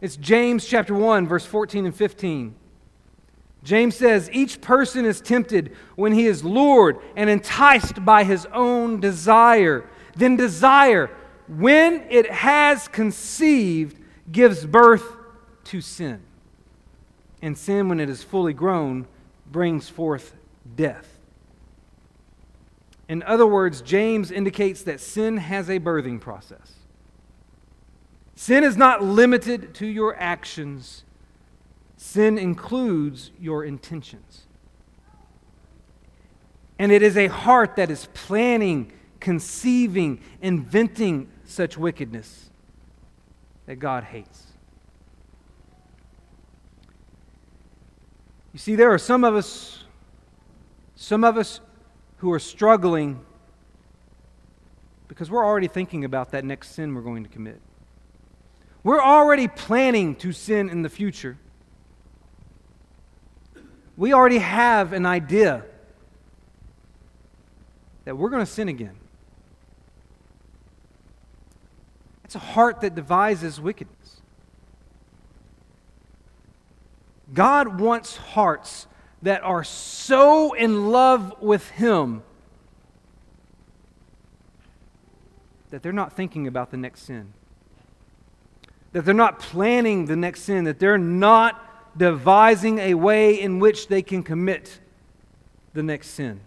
It's 0.00 0.16
James 0.16 0.64
chapter 0.64 0.94
1, 0.94 1.26
verse 1.26 1.44
14 1.44 1.86
and 1.86 1.94
15. 1.94 2.54
James 3.64 3.96
says, 3.96 4.30
Each 4.32 4.60
person 4.60 5.04
is 5.04 5.20
tempted 5.20 5.74
when 5.96 6.12
he 6.12 6.26
is 6.26 6.44
lured 6.44 6.98
and 7.16 7.28
enticed 7.28 8.04
by 8.04 8.22
his 8.22 8.46
own 8.52 9.00
desire. 9.00 9.88
Then 10.14 10.36
desire, 10.36 11.10
when 11.48 12.04
it 12.08 12.30
has 12.30 12.86
conceived, 12.86 13.98
gives 14.30 14.64
birth 14.64 15.16
to 15.64 15.80
sin. 15.80 16.22
And 17.42 17.58
sin, 17.58 17.88
when 17.88 17.98
it 17.98 18.08
is 18.08 18.22
fully 18.22 18.52
grown, 18.52 19.06
brings 19.50 19.88
forth 19.88 20.34
death. 20.76 21.17
In 23.08 23.22
other 23.22 23.46
words, 23.46 23.80
James 23.80 24.30
indicates 24.30 24.82
that 24.82 25.00
sin 25.00 25.38
has 25.38 25.70
a 25.70 25.80
birthing 25.80 26.20
process. 26.20 26.74
Sin 28.34 28.62
is 28.62 28.76
not 28.76 29.02
limited 29.02 29.74
to 29.76 29.86
your 29.86 30.14
actions, 30.16 31.04
sin 31.96 32.38
includes 32.38 33.32
your 33.40 33.64
intentions. 33.64 34.46
And 36.78 36.92
it 36.92 37.02
is 37.02 37.16
a 37.16 37.26
heart 37.26 37.74
that 37.76 37.90
is 37.90 38.08
planning, 38.14 38.92
conceiving, 39.18 40.20
inventing 40.40 41.28
such 41.44 41.76
wickedness 41.76 42.50
that 43.66 43.76
God 43.76 44.04
hates. 44.04 44.44
You 48.52 48.58
see, 48.58 48.76
there 48.76 48.92
are 48.92 48.98
some 48.98 49.24
of 49.24 49.34
us, 49.34 49.84
some 50.94 51.24
of 51.24 51.36
us 51.36 51.60
who 52.18 52.32
are 52.32 52.38
struggling 52.38 53.20
because 55.08 55.30
we're 55.30 55.44
already 55.44 55.68
thinking 55.68 56.04
about 56.04 56.30
that 56.32 56.44
next 56.44 56.74
sin 56.74 56.94
we're 56.94 57.00
going 57.02 57.24
to 57.24 57.30
commit. 57.30 57.60
We're 58.84 59.02
already 59.02 59.48
planning 59.48 60.14
to 60.16 60.32
sin 60.32 60.68
in 60.68 60.82
the 60.82 60.88
future. 60.88 61.38
We 63.96 64.12
already 64.12 64.38
have 64.38 64.92
an 64.92 65.06
idea 65.06 65.64
that 68.04 68.16
we're 68.16 68.30
going 68.30 68.44
to 68.44 68.50
sin 68.50 68.68
again. 68.68 68.96
It's 72.24 72.34
a 72.34 72.40
heart 72.40 72.82
that 72.82 72.94
devises 72.94 73.60
wickedness. 73.60 74.20
God 77.32 77.80
wants 77.80 78.16
hearts 78.16 78.86
that 79.22 79.42
are 79.42 79.64
so 79.64 80.52
in 80.52 80.90
love 80.90 81.40
with 81.40 81.68
Him 81.70 82.22
that 85.70 85.82
they're 85.82 85.92
not 85.92 86.12
thinking 86.14 86.46
about 86.46 86.70
the 86.70 86.76
next 86.76 87.02
sin, 87.02 87.32
that 88.92 89.04
they're 89.04 89.14
not 89.14 89.38
planning 89.38 90.06
the 90.06 90.16
next 90.16 90.42
sin, 90.42 90.64
that 90.64 90.78
they're 90.78 90.98
not 90.98 91.98
devising 91.98 92.78
a 92.78 92.94
way 92.94 93.38
in 93.38 93.58
which 93.58 93.88
they 93.88 94.02
can 94.02 94.22
commit 94.22 94.80
the 95.74 95.82
next 95.82 96.08
sin. 96.08 96.40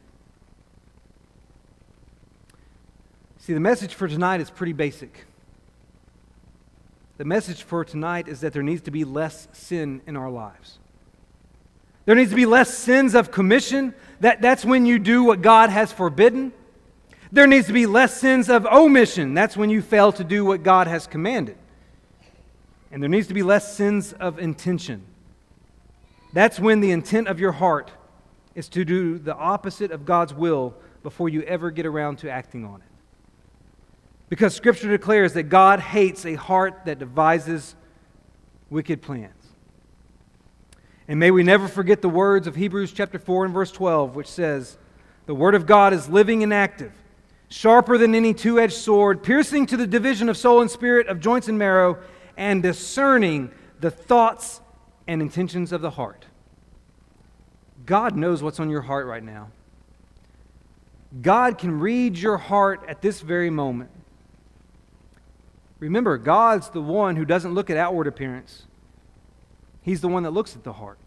See, 3.40 3.54
the 3.54 3.60
message 3.60 3.94
for 3.94 4.08
tonight 4.08 4.40
is 4.40 4.50
pretty 4.50 4.74
basic. 4.74 5.26
The 7.18 7.26
message 7.26 7.64
for 7.64 7.84
tonight 7.84 8.28
is 8.28 8.42
that 8.42 8.54
there 8.54 8.64
needs 8.64 8.82
to 8.84 8.92
be 8.92 9.04
less 9.04 9.48
sin 9.52 10.02
in 10.08 10.16
our 10.16 10.30
lives. 10.30 10.80
There 12.06 12.16
needs 12.16 12.32
to 12.32 12.36
be 12.36 12.46
less 12.46 12.76
sins 12.76 13.14
of 13.16 13.32
commission. 13.32 13.94
That, 14.22 14.42
that's 14.42 14.66
when 14.66 14.86
you 14.86 15.00
do 15.00 15.24
what 15.24 15.42
God 15.42 15.70
has 15.70 15.92
forbidden. 15.92 16.54
There 17.32 17.48
needs 17.48 17.68
to 17.68 17.74
be 17.74 17.86
less 17.86 18.20
sins 18.20 18.50
of 18.50 18.66
omission. 18.66 19.34
That's 19.34 19.56
when 19.56 19.70
you 19.70 19.82
fail 19.82 20.12
to 20.14 20.24
do 20.24 20.44
what 20.44 20.64
God 20.64 20.88
has 20.88 21.08
commanded. 21.08 21.58
And 22.92 23.02
there 23.02 23.10
needs 23.10 23.28
to 23.28 23.34
be 23.34 23.44
less 23.44 23.76
sins 23.76 24.14
of 24.14 24.38
intention. 24.40 25.06
That's 26.34 26.60
when 26.60 26.82
the 26.82 26.92
intent 26.92 27.28
of 27.28 27.40
your 27.40 27.54
heart 27.54 27.92
is 28.56 28.68
to 28.70 28.84
do 28.84 29.18
the 29.18 29.36
opposite 29.36 29.92
of 29.92 30.06
God's 30.06 30.34
will 30.34 30.76
before 31.04 31.30
you 31.30 31.42
ever 31.44 31.72
get 31.72 31.86
around 31.86 32.18
to 32.20 32.30
acting 32.30 32.66
on 32.66 32.82
it. 32.82 32.88
Because 34.28 34.56
Scripture 34.56 34.90
declares 34.90 35.34
that 35.34 35.44
God 35.44 35.80
hates 35.80 36.26
a 36.26 36.36
heart 36.36 36.82
that 36.86 37.00
devises 37.00 37.76
wicked 38.70 39.02
plans. 39.02 39.41
And 41.12 41.20
may 41.20 41.30
we 41.30 41.44
never 41.44 41.68
forget 41.68 42.02
the 42.02 42.08
words 42.08 42.48
of 42.48 42.56
Hebrews 42.56 42.94
chapter 42.94 43.20
4 43.20 43.44
and 43.44 43.54
verse 43.54 43.70
12, 43.70 44.16
which 44.16 44.28
says, 44.28 44.78
The 45.26 45.36
Word 45.36 45.56
of 45.56 45.66
God 45.66 45.92
is 45.92 46.08
living 46.08 46.42
and 46.42 46.54
active, 46.54 46.94
sharper 47.50 47.98
than 47.98 48.16
any 48.16 48.34
two 48.34 48.62
edged 48.62 48.76
sword, 48.76 49.22
piercing 49.22 49.66
to 49.66 49.76
the 49.76 49.86
division 49.86 50.30
of 50.30 50.38
soul 50.38 50.62
and 50.62 50.72
spirit, 50.72 51.08
of 51.08 51.20
joints 51.20 51.50
and 51.50 51.60
marrow, 51.60 51.98
and 52.38 52.64
discerning 52.64 53.52
the 53.82 53.92
thoughts 53.92 54.62
and 55.06 55.22
intentions 55.22 55.74
of 55.74 55.82
the 55.82 55.90
heart. 55.90 56.28
God 57.86 58.16
knows 58.16 58.42
what's 58.42 58.62
on 58.62 58.70
your 58.70 58.84
heart 58.84 59.06
right 59.06 59.22
now. 59.22 59.52
God 61.22 61.58
can 61.58 61.78
read 61.82 62.18
your 62.18 62.38
heart 62.38 62.86
at 62.88 63.02
this 63.02 63.20
very 63.20 63.50
moment. 63.50 63.92
Remember, 65.80 66.18
God's 66.18 66.70
the 66.70 66.82
one 66.82 67.18
who 67.18 67.26
doesn't 67.26 67.54
look 67.54 67.70
at 67.70 67.76
outward 67.76 68.08
appearance. 68.08 68.66
He's 69.82 70.00
the 70.00 70.08
one 70.08 70.24
that 70.24 70.32
looks 70.32 70.56
at 70.56 70.64
the 70.64 70.72
heart. 70.72 71.00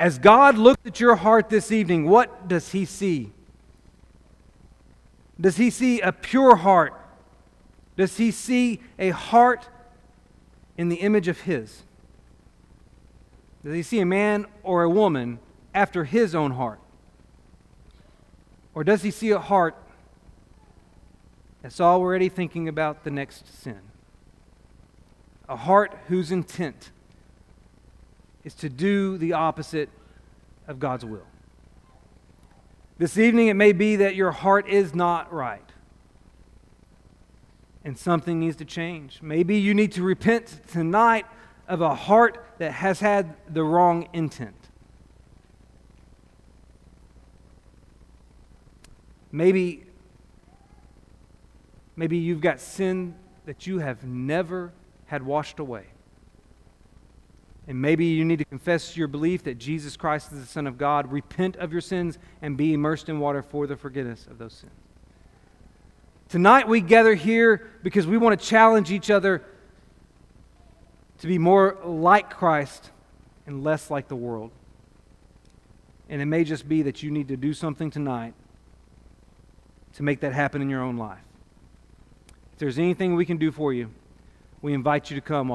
As 0.00 0.18
God 0.18 0.56
looked 0.56 0.86
at 0.86 0.98
your 0.98 1.16
heart 1.16 1.50
this 1.50 1.70
evening, 1.70 2.08
what 2.08 2.48
does 2.48 2.72
He 2.72 2.86
see? 2.86 3.32
Does 5.38 5.58
He 5.58 5.68
see 5.68 6.00
a 6.00 6.10
pure 6.10 6.56
heart? 6.56 6.94
Does 7.98 8.16
He 8.16 8.30
see 8.30 8.80
a 8.98 9.10
heart 9.10 9.68
in 10.78 10.88
the 10.88 10.96
image 10.96 11.28
of 11.28 11.42
His? 11.42 11.82
Does 13.62 13.74
He 13.74 13.82
see 13.82 14.00
a 14.00 14.06
man 14.06 14.46
or 14.62 14.84
a 14.84 14.88
woman 14.88 15.38
after 15.74 16.04
His 16.04 16.34
own 16.34 16.52
heart? 16.52 16.80
Or 18.74 18.82
does 18.82 19.02
He 19.02 19.10
see 19.10 19.32
a 19.32 19.38
heart 19.38 19.76
that's 21.60 21.78
already 21.78 22.30
thinking 22.30 22.68
about 22.68 23.04
the 23.04 23.10
next 23.10 23.62
sin? 23.62 23.80
A 25.46 25.56
heart 25.56 25.94
whose 26.08 26.32
intent 26.32 26.90
is 28.44 28.54
to 28.54 28.68
do 28.68 29.18
the 29.18 29.32
opposite 29.32 29.88
of 30.66 30.78
God's 30.78 31.04
will. 31.04 31.26
This 32.98 33.16
evening, 33.18 33.48
it 33.48 33.54
may 33.54 33.72
be 33.72 33.96
that 33.96 34.14
your 34.14 34.30
heart 34.30 34.68
is 34.68 34.94
not 34.94 35.32
right 35.32 35.70
and 37.84 37.96
something 37.96 38.38
needs 38.38 38.56
to 38.56 38.64
change. 38.64 39.20
Maybe 39.22 39.56
you 39.56 39.74
need 39.74 39.92
to 39.92 40.02
repent 40.02 40.60
tonight 40.68 41.26
of 41.66 41.80
a 41.80 41.94
heart 41.94 42.44
that 42.58 42.72
has 42.72 43.00
had 43.00 43.36
the 43.48 43.64
wrong 43.64 44.08
intent. 44.12 44.54
Maybe, 49.32 49.86
maybe 51.96 52.18
you've 52.18 52.40
got 52.40 52.60
sin 52.60 53.14
that 53.46 53.66
you 53.66 53.78
have 53.78 54.04
never 54.04 54.72
had 55.06 55.22
washed 55.22 55.58
away. 55.58 55.86
And 57.68 57.80
maybe 57.80 58.06
you 58.06 58.24
need 58.24 58.38
to 58.38 58.44
confess 58.44 58.96
your 58.96 59.06
belief 59.06 59.44
that 59.44 59.58
Jesus 59.58 59.96
Christ 59.96 60.32
is 60.32 60.40
the 60.40 60.46
Son 60.46 60.66
of 60.66 60.78
God, 60.78 61.12
repent 61.12 61.56
of 61.56 61.72
your 61.72 61.80
sins, 61.80 62.18
and 62.42 62.56
be 62.56 62.72
immersed 62.72 63.08
in 63.08 63.20
water 63.20 63.42
for 63.42 63.66
the 63.66 63.76
forgiveness 63.76 64.26
of 64.28 64.38
those 64.38 64.54
sins. 64.54 64.72
Tonight 66.28 66.68
we 66.68 66.80
gather 66.80 67.14
here 67.14 67.68
because 67.82 68.06
we 68.06 68.16
want 68.16 68.38
to 68.38 68.46
challenge 68.46 68.90
each 68.90 69.10
other 69.10 69.42
to 71.18 71.26
be 71.26 71.38
more 71.38 71.76
like 71.84 72.30
Christ 72.30 72.90
and 73.46 73.64
less 73.64 73.90
like 73.90 74.08
the 74.08 74.16
world. 74.16 74.52
And 76.08 76.22
it 76.22 76.26
may 76.26 76.44
just 76.44 76.68
be 76.68 76.82
that 76.82 77.02
you 77.02 77.10
need 77.10 77.28
to 77.28 77.36
do 77.36 77.52
something 77.52 77.90
tonight 77.90 78.34
to 79.94 80.02
make 80.02 80.20
that 80.20 80.32
happen 80.32 80.62
in 80.62 80.70
your 80.70 80.82
own 80.82 80.96
life. 80.96 81.18
If 82.52 82.58
there's 82.58 82.78
anything 82.78 83.14
we 83.16 83.26
can 83.26 83.36
do 83.36 83.52
for 83.52 83.72
you, 83.72 83.90
we 84.62 84.72
invite 84.72 85.10
you 85.10 85.16
to 85.16 85.20
come. 85.20 85.48